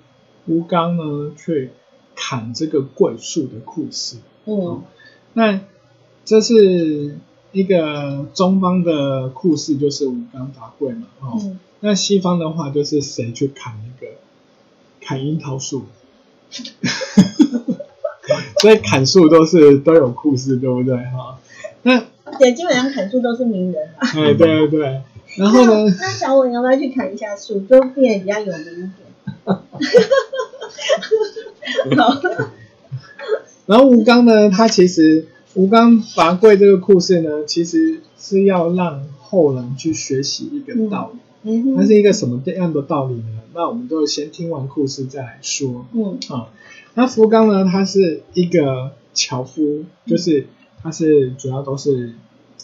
[0.47, 1.71] 吴刚呢去
[2.15, 4.83] 砍这个桂树的故事，嗯，
[5.33, 5.61] 那
[6.25, 7.19] 这是
[7.51, 14.13] 一个中方的故事，就是吴刚伐桂嘛，哦，那西方的话就是谁去砍那个
[15.01, 15.85] 砍樱桃树，
[18.61, 20.97] 所以砍树都是都有故事，对不对？
[20.97, 21.41] 哈，
[21.83, 22.05] 那
[22.39, 25.01] 对，基本上砍树都是名人，哎，对对对。
[25.37, 25.85] 然后呢？
[25.99, 28.91] 那小伟要不要去砍一下树，就变得比较有名一
[31.87, 31.97] 点？
[31.97, 32.21] 好。
[33.67, 34.51] 然后吴刚呢？
[34.51, 41.21] 他其实吴刚伐桂这个故事呢，其实是要让后人去学习一个道理。
[41.43, 41.77] 嗯。
[41.77, 43.41] 它是一个什么样的道理呢？
[43.55, 45.87] 那我们都先听完故事再来说。
[45.93, 46.19] 嗯。
[46.29, 46.49] 啊，
[46.95, 47.65] 那福刚呢？
[47.71, 50.49] 他是一个樵夫，就是
[50.83, 52.15] 他是主要都是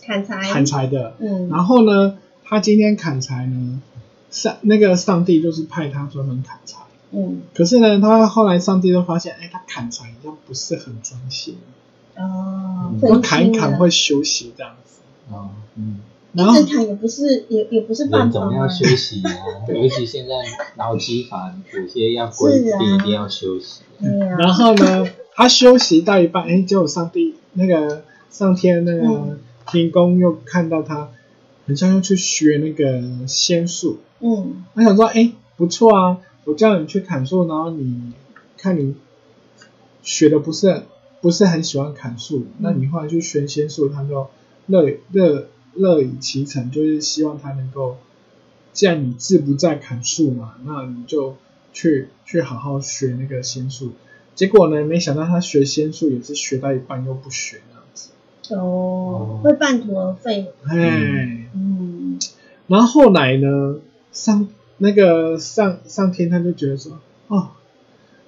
[0.05, 1.15] 砍柴砍柴的。
[1.21, 1.49] 嗯。
[1.49, 2.19] 然后呢？
[2.49, 3.83] 他今天砍柴呢，
[4.31, 6.79] 上那个上帝就是派他专门砍柴。
[7.11, 7.43] 嗯。
[7.53, 11.59] 可是呢，他后来上帝就发现，哎，他砍柴好像不是很专心。
[12.17, 12.95] 哦。
[13.03, 15.01] 我砍一砍会休息这样子。
[15.31, 15.51] 哦。
[15.75, 16.01] 嗯。
[16.35, 18.41] 一直砍也不是，也也不是办法。
[18.41, 19.33] 总要休息啊，
[19.75, 20.35] 尤其现在
[20.77, 23.81] 劳基法有些要规定一定要休息。
[24.39, 31.09] 然后呢，他休息到一半，哎，结果上帝那个上天那个天公又看到他。
[31.67, 38.13] 很像要去学那个仙术，嗯，我想说，哎，不错啊，我叫你去砍树，然后你
[38.57, 38.95] 看你
[40.03, 40.85] 学的不是
[41.21, 44.29] 不是很喜欢砍树，那你后来去学仙术，他就
[44.67, 47.99] 乐乐乐以其成，就是希望他能够，
[48.73, 51.37] 既然你志不在砍树嘛，那你就
[51.73, 53.93] 去去好好学那个仙术。
[54.37, 57.76] 结果呢，没想到他学仙术也是学到一半又不学那样子。
[58.55, 60.53] 哦，会半途而废。
[60.65, 61.49] 哎。
[61.53, 62.19] 嗯，
[62.67, 63.77] 然后后来呢，
[64.13, 67.49] 上那个上上天他就觉得说，哦，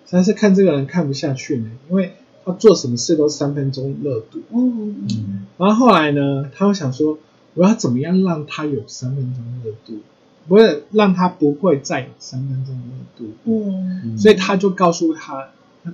[0.06, 2.14] 实在是看这个人看不下去呢，因为
[2.44, 4.40] 他做什么事都三分钟热度。
[4.50, 5.46] 嗯嗯。
[5.56, 7.18] 然后后来呢，他会想说，
[7.54, 10.00] 我要怎么样让他有三分钟热度，
[10.48, 13.32] 不是让他不会再有三分钟热度。
[13.44, 14.18] 嗯。
[14.18, 15.48] 所以他就告诉他，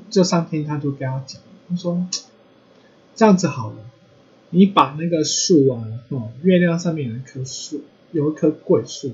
[0.09, 2.07] 就上天他就跟他讲，他说。
[3.17, 3.77] 这样子好了，
[4.55, 7.83] 你把那个树啊，哦，月亮上面有一棵树，
[8.13, 9.13] 有一棵桂树，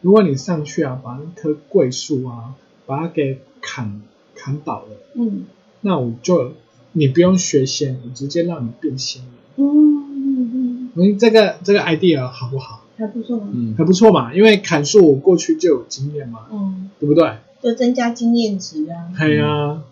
[0.00, 2.54] 如果你上去啊，把那棵桂树啊，
[2.86, 4.00] 把它给砍
[4.34, 5.44] 砍倒了，嗯，
[5.82, 6.54] 那我就
[6.92, 9.28] 你不用学仙，我直接让你变仙了。
[9.56, 12.84] 嗯嗯嗯，这个这个 idea 好不好？
[12.96, 17.36] 还不错，嗯，还不错嘛，因为砍树我过去就有经验嘛，嗯，对不对？
[17.62, 19.12] 就增加经验值啊。
[19.18, 19.82] 对啊，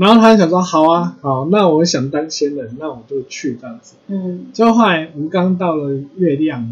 [0.00, 3.96] 然后他想说，好啊，好，那我想当仙人，那我就去这样子。
[4.06, 6.62] 嗯，最后后来吴刚到了月亮，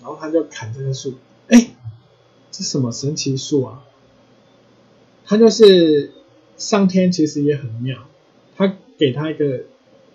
[0.00, 1.12] 然后他就砍这棵树，
[1.48, 1.72] 哎，
[2.50, 3.84] 这什么神奇树啊？
[5.26, 6.12] 他就是
[6.56, 7.98] 上天其实也很妙，
[8.56, 9.64] 他给他一个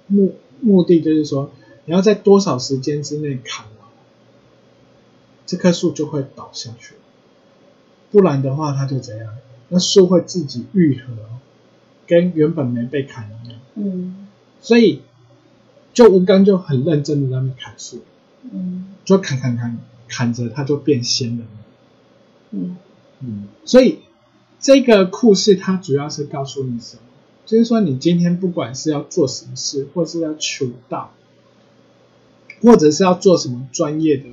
[0.07, 1.51] 目目的，就是说
[1.85, 3.87] 你要在多少时间之内砍完。
[5.45, 6.95] 这棵树就会倒下去，
[8.09, 9.29] 不然的话，它就怎样？
[9.69, 11.13] 那树会自己愈合，
[12.07, 13.59] 跟原本没被砍一样。
[13.75, 14.27] 嗯，
[14.61, 15.01] 所以
[15.93, 18.03] 就吴刚就很认真的在那砍树，
[18.43, 19.77] 嗯，就砍砍砍，
[20.07, 21.45] 砍着它就变仙了。
[22.51, 22.77] 嗯
[23.19, 23.99] 嗯，所以
[24.59, 27.01] 这个故事它主要是告诉你什么？
[27.45, 31.13] 就是说，你今天不管是要做什么事，或是要求道，
[32.61, 34.25] 或者是要做什么专业的。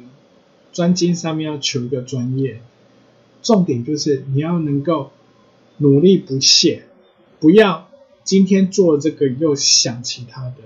[0.72, 2.60] 专精上面要求一个专业，
[3.42, 5.10] 重点就是你要能够
[5.78, 6.84] 努力不懈，
[7.40, 7.88] 不要
[8.22, 10.56] 今天做这个又想其他的，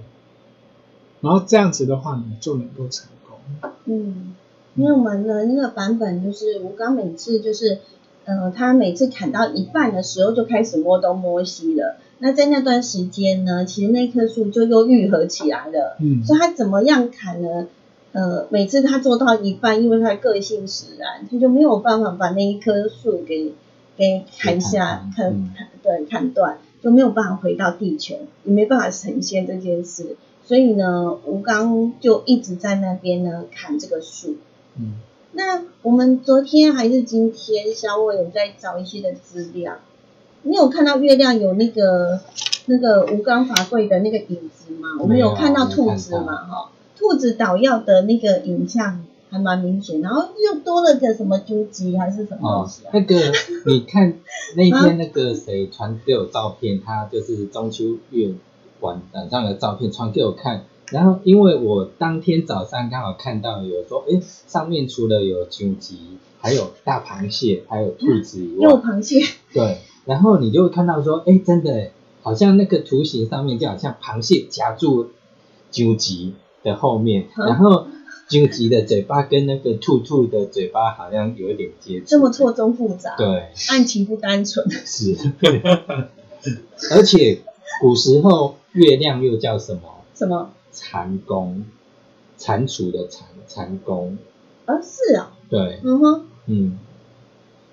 [1.21, 3.39] 然后这样子的话，你就能够成功。
[3.85, 4.35] 嗯，
[4.75, 7.79] 因为我们的那个版本就是吴刚每次就是，
[8.25, 11.97] 呃，他每次砍到一半的时候就开始摸东摸西了。
[12.19, 15.97] 那在那段时间呢，其实那棵树就又愈合起来了。
[16.01, 17.69] 嗯，所以他怎么样砍呢？
[18.13, 23.53] 呃，每次他做到一半，因为他个性使然，他就没有办法把那一棵树给
[23.97, 28.15] 给砍下、砍砍对砍断，就没有办法回到地球，
[28.45, 30.17] 也没办法呈现这件事。
[30.45, 34.37] 所以呢，吴刚就一直在那边呢砍这个树。
[34.77, 34.93] 嗯，
[35.33, 39.79] 那我们昨天还是今天，小伟有在找一些的资料，
[40.43, 42.21] 你有看到月亮有那个
[42.67, 44.91] 那个吴刚法柜的那个影子吗？
[45.01, 46.45] 我们有看到兔子嘛？
[46.45, 46.71] 哈。
[46.97, 49.05] 兔子捣药的那个影像
[49.35, 52.91] 还蛮明显，然后又多了个什么珠玑还是什么东西 啊？
[52.93, 53.17] 那个
[53.67, 54.21] 你看
[54.55, 58.33] 那天那个谁传给我照片，他就是中秋月
[58.79, 65.95] 晚晚上的照片传给我看，然后因为我当天早上刚好看到有说，哎，上面除了有珠玑，
[66.39, 69.21] 还有大螃蟹，还有兔子以外，有螃蟹。
[69.53, 71.91] 对，然后你就会看到说，哎，真的，
[72.23, 75.11] 好像那个图形上面就好像螃蟹夹住
[75.73, 76.35] 珠玑。
[76.65, 77.89] 的后面，然后
[78.27, 85.17] 荆棘的嘴巴跟那个兔兔的嘴巴好像有一点接触，这么错综复杂，对，案情不单纯，是，
[86.91, 87.41] 而且
[87.81, 89.83] 古时候月亮又叫什么？
[90.15, 90.53] 什么？
[90.73, 91.65] 蟾宫，
[92.39, 94.19] 蟾蜍的蟾，蟾宫。
[94.65, 96.79] 啊，是啊，对，嗯哼，嗯，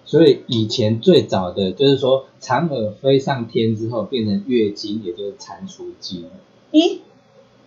[0.03, 6.25] 所以以前最早的就是说，嫦娥飞上天之后变成月经，也就是蟾蜍精。
[6.71, 6.99] 咦？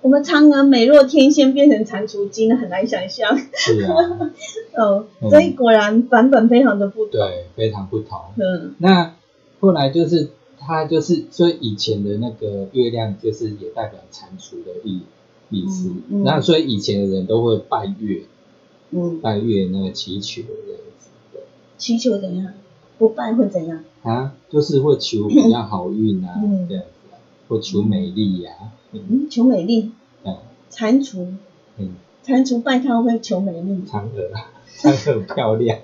[0.05, 3.38] 我们嫦娥美若天仙变成蟾蜍精，很难想象。
[3.55, 4.30] 是啊，
[4.76, 7.12] 哦，所以果然版本非常的不同。
[7.12, 8.20] 对，非常不同。
[8.36, 9.14] 嗯，那
[9.61, 10.28] 后来就是
[10.59, 15.00] 他就是，所以以前的那个月亮就是也代表蟾蜍的意
[15.48, 15.90] 意思。
[16.11, 18.24] 那所以以前的人都会拜月，
[18.90, 21.09] 嗯，拜月那个祈求这样子。
[21.78, 22.52] 祈求怎样？
[22.98, 23.82] 不拜会怎样？
[24.02, 26.34] 啊，就是会求比较好运啊，
[26.68, 26.88] 这样子，
[27.49, 28.53] 或求美丽呀。
[28.92, 29.92] 嗯，求美丽。
[30.24, 30.36] 嗯。
[30.70, 31.36] 蟾蜍。
[31.78, 31.90] 嗯。
[32.24, 33.84] 蟾蜍拜他会求美丽。
[33.86, 34.30] 嫦娥，
[34.78, 35.78] 嫦娥漂亮。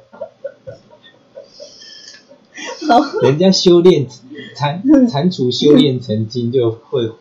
[2.88, 3.20] 好。
[3.22, 4.06] 人家修炼
[4.54, 7.12] 蟾蟾蜍修炼成精就会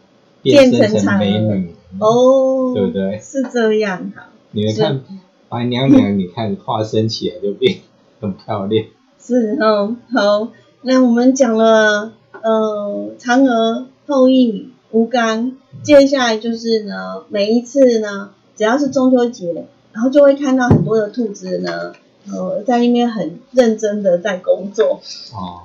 [0.42, 1.76] 变身成美女。
[2.00, 2.74] 哦。
[2.74, 3.20] 对不对？
[3.20, 4.30] 是这样哈。
[4.52, 5.04] 你们看
[5.48, 7.80] 白娘娘，你看化身起来就变
[8.22, 8.86] 很漂亮。
[9.20, 10.50] 是哦，好。
[10.82, 14.74] 那我们讲了，呃，嫦娥后羿。
[14.92, 21.94] 吴刚，接下来就是呢，每一次呢，只要是中秋节，然后就会看到很多的兔子呢，
[22.28, 25.00] 呃，在那边很认真的在工作。
[25.32, 25.62] 哦。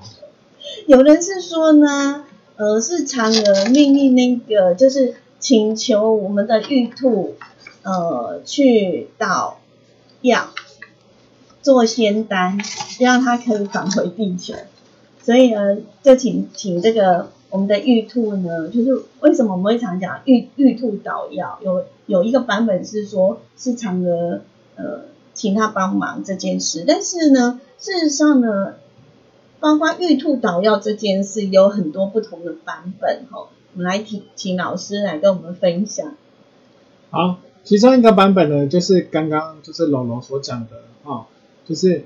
[0.87, 2.27] 有人是说呢，
[2.57, 7.37] 呃，是嫦娥命令那个，就是请求我们的玉兔，
[7.83, 9.59] 呃，去捣
[10.21, 10.51] 药，
[11.63, 12.59] 做仙丹，
[13.01, 14.53] 让它可以返回地球。
[15.23, 17.31] 所以呢，就请请这个。
[17.55, 21.57] 我们的玉兔呢，就是为什么我们会常讲玉玉兔捣药？
[21.63, 24.41] 有有一个版本是说，是嫦娥
[24.75, 25.03] 呃
[25.35, 28.75] 请他帮忙这件事，但是呢，事实上呢，
[29.61, 33.47] 包括玉兔捣药这件事有很多不同的版本哈。
[33.77, 36.13] 我们来请请老师来跟我们分享。
[37.11, 41.27] 好，其中一个版本呢，就是刚刚就是龙龙所讲的啊，
[41.65, 42.05] 就是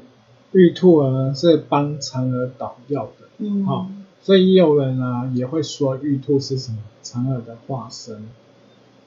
[0.53, 3.87] 玉兔呢是帮嫦娥捣药的，嗯，好，
[4.23, 8.25] 所以也有人啊也会说玉兔是什么嫦娥的化身。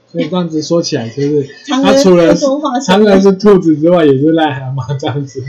[0.07, 5.41] 所以这样子说起来，就是 他除了嫦娥是兔子之外，也是癞蛤蟆这样子。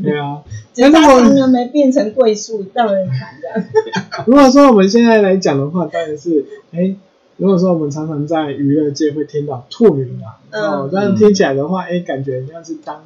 [0.00, 3.64] 对啊， 只是嫦娥没变成桂树让人砍的。
[4.26, 6.94] 如果说我们现在来讲的话，当然是哎，
[7.36, 13.02] 如果说我们常常在娱乐界会听到兔女郎，哦，这样听起来的话，哎，感觉像是当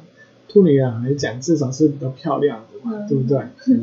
[0.47, 3.39] 兔女郎来讲，至少是比较漂亮的嘛，对不对？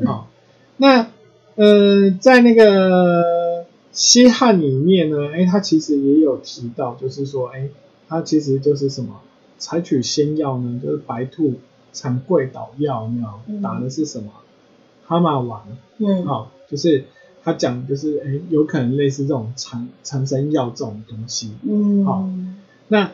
[0.06, 0.28] 好，
[0.76, 1.08] 那
[1.56, 3.66] 呃，在那个。
[3.92, 7.70] 西汉里面呢，哎，他其实也有提到，就是说，哎，
[8.06, 9.22] 他其实就是什么，
[9.56, 11.54] 采取仙药呢，就是白兔
[11.94, 13.62] 产桂捣药，没有？
[13.62, 14.30] 打的是什么？
[15.06, 15.62] 蛤蟆丸，
[15.96, 17.06] 嗯，好，就是
[17.42, 22.28] 他讲就是，哎，有可能类似这种长长生药这种东西，嗯，好，
[22.88, 23.12] 那，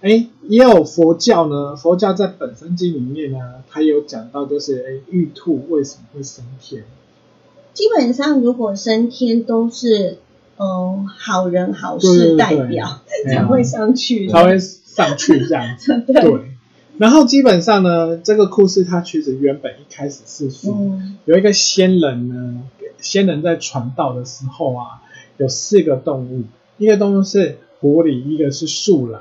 [0.00, 6.82] 哎，也有佛教呢，佛教在本身经里面呢，它有讲到，就是，哎，玉兔为什么会升天？
[7.76, 10.16] 基本上，如果升天都是，
[10.56, 16.02] 嗯，好人好事代表才会上去，才会上去这样子。
[16.08, 16.40] 对。
[16.96, 20.74] 然后基本上呢，这个故事它其实原本一开始是说，
[21.26, 22.62] 有一个仙人呢，
[22.96, 25.02] 仙人在传道的时候啊，
[25.36, 26.44] 有四个动物，
[26.78, 29.20] 一个动物是狐狸，一个是树懒，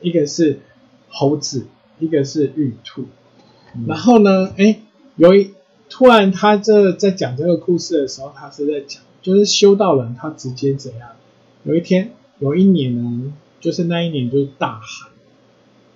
[0.00, 0.60] 一个是
[1.08, 1.66] 猴子，
[1.98, 3.06] 一个是玉兔。
[3.88, 4.82] 然后呢，哎，
[5.16, 5.50] 有一。
[5.90, 11.10] 突然，他这在讲这个故事的时候，他是在讲，就是修道人他直接怎样？
[11.64, 15.10] 有一天，有一年呢，就是那一年就是大旱，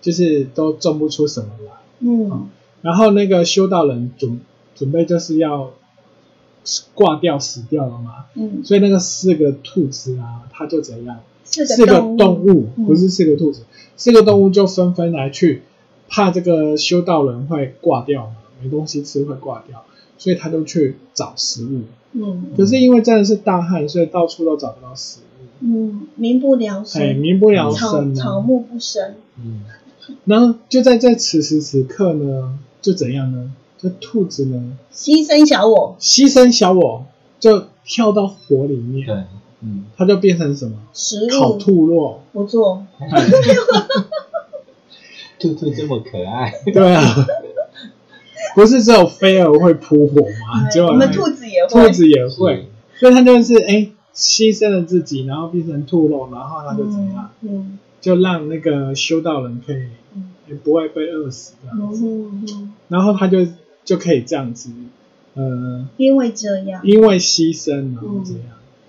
[0.01, 1.73] 就是都种不出什么来。
[2.01, 2.49] 嗯。
[2.81, 4.41] 然后那个修道人准
[4.75, 5.73] 准备就是要
[6.95, 8.27] 挂掉死掉了嘛。
[8.35, 8.65] 嗯。
[8.65, 11.21] 所以那个四个兔子啊，他就怎样？
[11.45, 13.65] 四个动物，不是四个兔子，
[13.97, 15.63] 四个动物就纷纷来去，
[16.09, 18.37] 怕这个修道人会挂掉嘛。
[18.63, 19.85] 没东西吃会挂掉，
[20.19, 21.83] 所以他就去找食物。
[22.13, 25.23] 嗯，可是因为真的是大旱，所以到处都找不到食物。
[25.61, 27.03] 嗯，民不聊生。
[27.03, 29.15] 哎，民不聊生，草木不生。
[29.43, 29.63] 嗯，
[30.25, 33.53] 然后就在这此时此刻呢，就怎样呢？
[33.79, 37.07] 这兔子呢，牺牲小我，牺牲小我，
[37.41, 39.07] 就跳到火里面。
[39.07, 39.17] 对，
[39.61, 40.77] 嗯，它就变成什么？
[40.93, 41.29] 食物。
[41.31, 42.21] 烤兔肉。
[42.33, 42.85] 不做。
[45.41, 46.53] 兔兔这么可爱。
[46.73, 47.03] 对啊。
[48.55, 50.69] 不是只有飞蛾会扑火吗？
[50.73, 57.31] 就我们兔子也会，兔子也会，所以它就是哎，牺牲了自己，然后变成兔肉，然后它就怎样？
[57.43, 59.83] 嗯，就让那个修道人可以
[60.49, 62.05] 也不会被饿死这样子，
[62.89, 63.47] 然后他就
[63.85, 64.71] 就可以这样子，
[65.35, 68.49] 呃，因为这样，因为牺牲然后这样，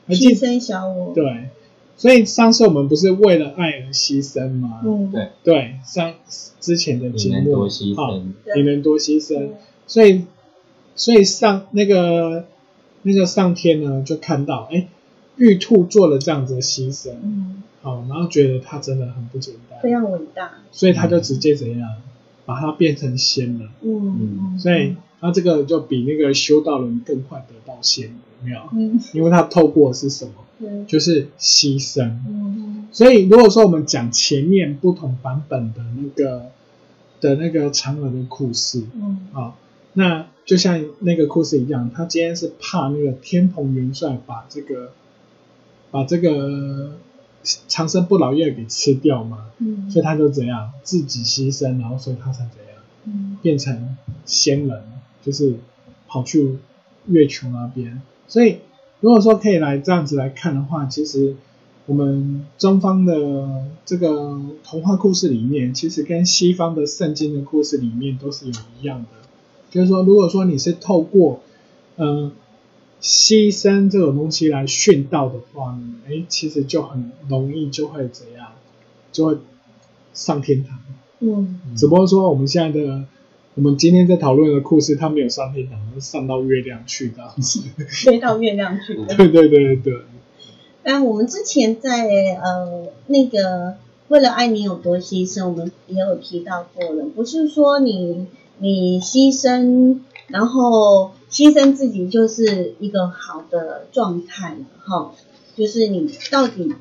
[0.10, 1.50] 牺牲小我，对。
[1.96, 4.82] 所以上次我们不是为了爱而牺牲吗？
[4.84, 5.30] 嗯，对。
[5.44, 6.14] 对，上
[6.60, 8.22] 之前的节目啊，
[8.56, 9.52] 你能多牺牲，
[9.88, 10.26] 所以
[10.96, 12.46] 所以上那个
[13.04, 14.88] 那个上天呢，就看到哎，
[15.38, 21.90] 玉兔做了这样子的牺牲，嗯，好，然后觉得他真的很不简单，非常伟大，所以他就直接怎样
[22.46, 28.10] 把它变成仙了，嗯，所以他这个就比那个修道人更快得到仙，
[28.42, 28.60] 有没有？
[28.74, 30.34] 嗯，因为他透过是什么？
[30.88, 32.20] 就是牺牲，
[32.94, 36.52] 所以如果说我们讲前面不同版本的那个
[37.20, 39.56] 的那个嫦娥的故事，嗯，啊，
[39.94, 44.92] 那就像那个故事一样，他今天是怕那个天蓬元帅把这个
[45.92, 46.98] 把这个
[47.68, 54.82] 长生不老药给吃掉嘛，嗯，所以他就怎样自己牺牲，然后所以他才怎样，嗯，变成仙人，
[55.24, 55.56] 就是
[56.08, 56.58] 跑去
[57.08, 58.58] 月球那边，所以。
[59.00, 61.36] 如果说可以来这样子来看的话，其实
[61.88, 69.10] 我们中方的这个童话故事里面，其实跟西方的圣经的故事里面都是有一样的。
[69.70, 71.42] 就是说，如果说你是透过
[71.98, 72.32] 嗯
[73.02, 78.54] 牺牲这种东西来殉道的话呢，哎，其实就很容易就会怎样，
[79.12, 79.38] 就会
[80.14, 80.80] 上天堂。
[81.20, 83.04] 嗯，只不过说我们现在的。
[83.56, 88.96] 我们今天在讨论的故事，他没有上天堂，是上到月亮去这样子， 飞到月亮去。
[89.16, 89.94] 对对对对。
[90.82, 92.08] 但我们之前在
[92.42, 93.76] 呃那个
[94.08, 98.26] 为了爱你有多牺牲，我们也有提到过了，不是说你
[98.58, 105.14] 你牺牲，然后牺牲自己就是一个好的状态哈，
[105.56, 106.74] 就是你到底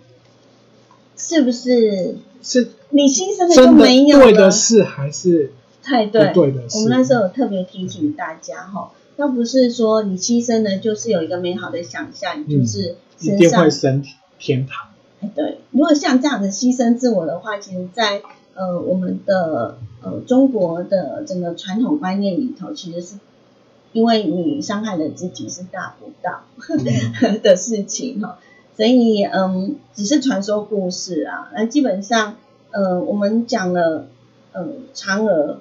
[1.19, 5.53] 是不是是你牺牲的就没有对的事还是？
[5.83, 6.33] 太对，
[6.75, 14.05] 我们那时候有特别提醒大家哈，要不是说你牺牲的，就是有一个美好的想象，就是一定会升
[14.39, 14.89] 天堂。
[15.35, 18.23] 对，如果像这样子牺牲自我的话，其实，在
[18.55, 23.15] 呃我们的呃中国的整个传统观念里头，其实是
[23.93, 26.43] 因为你伤害了自己是大不到
[27.43, 28.39] 的事情哈，
[28.77, 32.37] 所以嗯，只是传说故事啊，那基本上
[32.71, 34.07] 呃我们讲了
[34.53, 35.61] 呃嫦娥、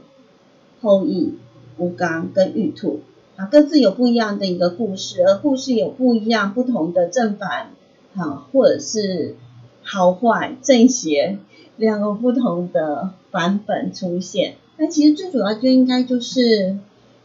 [0.82, 1.38] 后羿、
[1.77, 3.01] 吴刚跟玉兔
[3.36, 7.71] 啊，各自有不一样的一个故事，而故事有不一样不同的正反
[8.15, 9.36] 啊，或者是。
[9.84, 11.39] 好坏正邪
[11.75, 16.77] 两个不同的版本出现，那其实最主要就应该就是，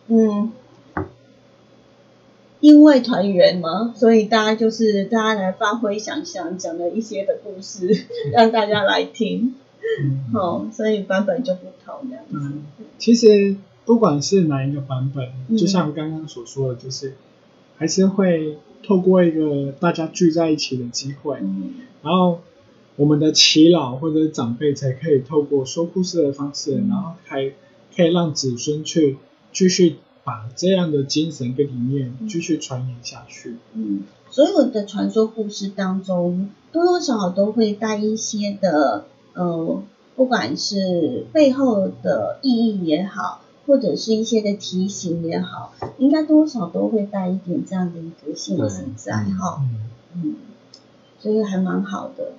[0.09, 0.51] 嗯，
[2.61, 9.55] 因为团圆嘛，所以大家就是大家来发挥想象，讲了一些的故事 让大家来听，
[10.35, 12.53] 哦，所以版本就不同这样子。
[12.99, 17.15] 其实不管是哪一个版本，就像刚刚所说的，就是
[17.77, 21.39] 还是会透过一个大家聚在一起的机会，
[22.03, 22.41] 然后。
[22.99, 27.53] 我们的耆老或者长辈才可以透过说故事的方式，然后还
[27.95, 29.19] 可以让子孙去
[29.53, 33.57] 继续把这样的精神跟理念继续传延下去。
[33.75, 39.05] 嗯，所有的传说故事当中，多多少少都会带一些的，
[39.37, 39.83] 呃，
[40.17, 49.63] 不管是背后的意义也好，或者是一些的提醒也好，应该多少都会带一点这样的一个性质在哈。
[50.15, 50.37] 嗯，
[51.21, 52.33] 所以还蛮好的。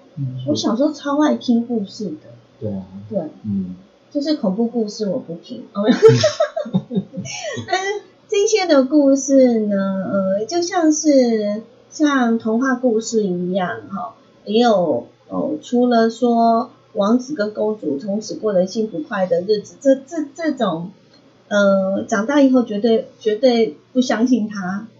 [0.47, 2.15] 我小时候超爱听故事的。
[2.59, 2.83] 对啊。
[3.09, 3.19] 对。
[3.43, 3.75] 嗯。
[4.09, 5.65] 就是恐怖故事我不听。
[7.67, 9.75] 但是这些的故事呢，
[10.11, 20.91] 呃，就像是像童话故事一样，哈，也有哦，除了说王子跟公主从此过得幸福快乐的日子，这这这种，
[21.47, 24.87] 呃，长大以后绝对绝对不相信他。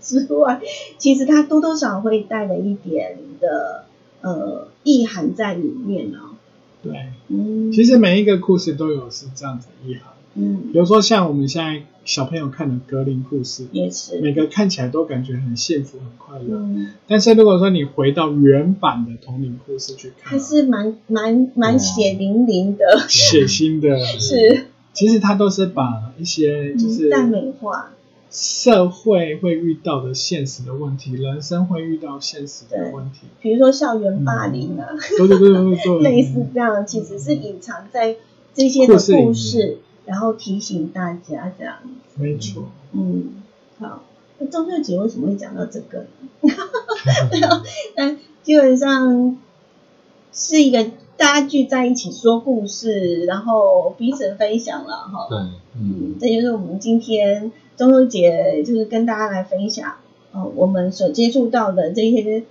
[0.00, 0.60] 之外，
[0.96, 3.84] 其实他多多少少会带了一点的
[4.22, 6.34] 呃意涵在里面哦。
[6.82, 10.14] 对，嗯，其实每一个故事都有是这样子意涵。
[10.34, 14.18] 嗯，比如说像我们现在小朋友看的格林故事，也是。
[14.22, 16.56] 每个看起来都感觉很幸福、很快乐。
[16.56, 24.00] 嗯，但是如果说你回到原版的童年故事去看，还是蛮蛮蛮血淋淋的、血腥的。
[24.18, 27.90] 是，其实他都是把一些就是赞美化。
[28.30, 34.88] 社会会遇到的现实的问题，人生会遇到现实的问题，比如说校园霸凌啊，
[35.18, 38.16] 对对对对对， 类似这样，其实是隐藏在
[38.54, 39.78] 这些的故事，
[40.08, 41.76] 然后提醒大家这样。
[42.16, 42.64] 没错。
[42.92, 43.42] 嗯，
[43.78, 44.02] 好，
[44.38, 45.98] 那中秋节为什么会讲到这个？
[45.98, 46.06] 呢？
[47.96, 49.38] 那基本上
[50.32, 50.84] 是一个
[51.16, 55.26] 大家聚在一起说故事，然后彼此分享了哈。
[55.28, 55.38] 对，
[55.80, 57.52] 嗯，这就是我们今天。
[57.78, 59.98] 中秋节就是跟大家来分享，
[60.32, 62.42] 呃，我们所接触到的这些，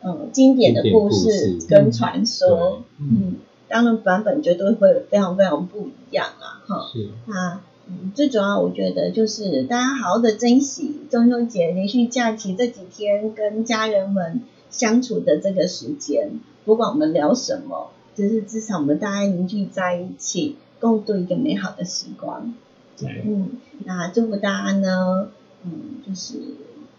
[0.00, 3.34] 呃，经典的故事跟传说，嗯，
[3.66, 22.52] 当然版本绝对会非常非常不一样啊，哈，是，那，嗯，最主要我觉得就是大家好好的珍惜中秋节连续假期这几天跟家人们相处的这个时间，不管我们聊什么，就是至少我们大家凝聚在一起，共度一个美好的时光。
[23.00, 23.50] 嗯，
[23.84, 25.28] 那祝福大家呢，
[25.62, 25.72] 嗯，
[26.04, 26.40] 就是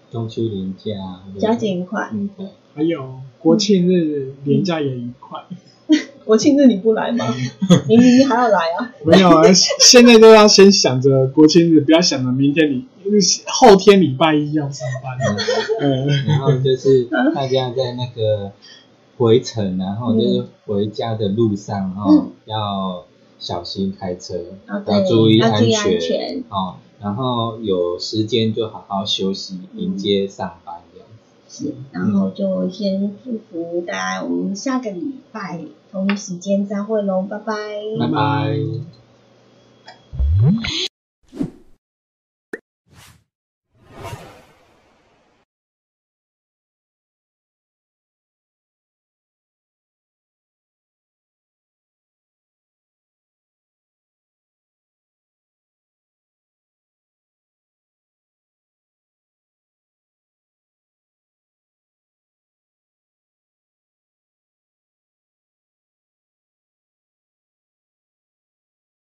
[0.09, 0.93] 中秋连假，
[1.37, 2.09] 佳节愉快。
[2.13, 2.29] 嗯，
[2.73, 5.43] 还有国庆日连假也愉快。
[6.27, 7.25] 国庆日你不来吗？
[7.87, 8.93] 你 明你还要来啊？
[9.03, 9.41] 没有啊，
[9.79, 12.85] 现在都要先想着国庆日，不要想着明天礼，
[13.47, 15.17] 后天礼拜一要上班。
[15.81, 18.51] 嗯，然后就是大家在那个
[19.17, 23.05] 回程，然后就是回家的路上哈，要。
[23.39, 24.33] 小心开车，
[24.87, 26.77] 要注意安全哦。
[26.99, 30.66] 然后有时间就好好休息，迎接上班
[31.91, 37.53] 然后就先祝福大家，我们下个礼拜同一时间再会喽，拜拜。
[37.99, 38.57] 拜拜。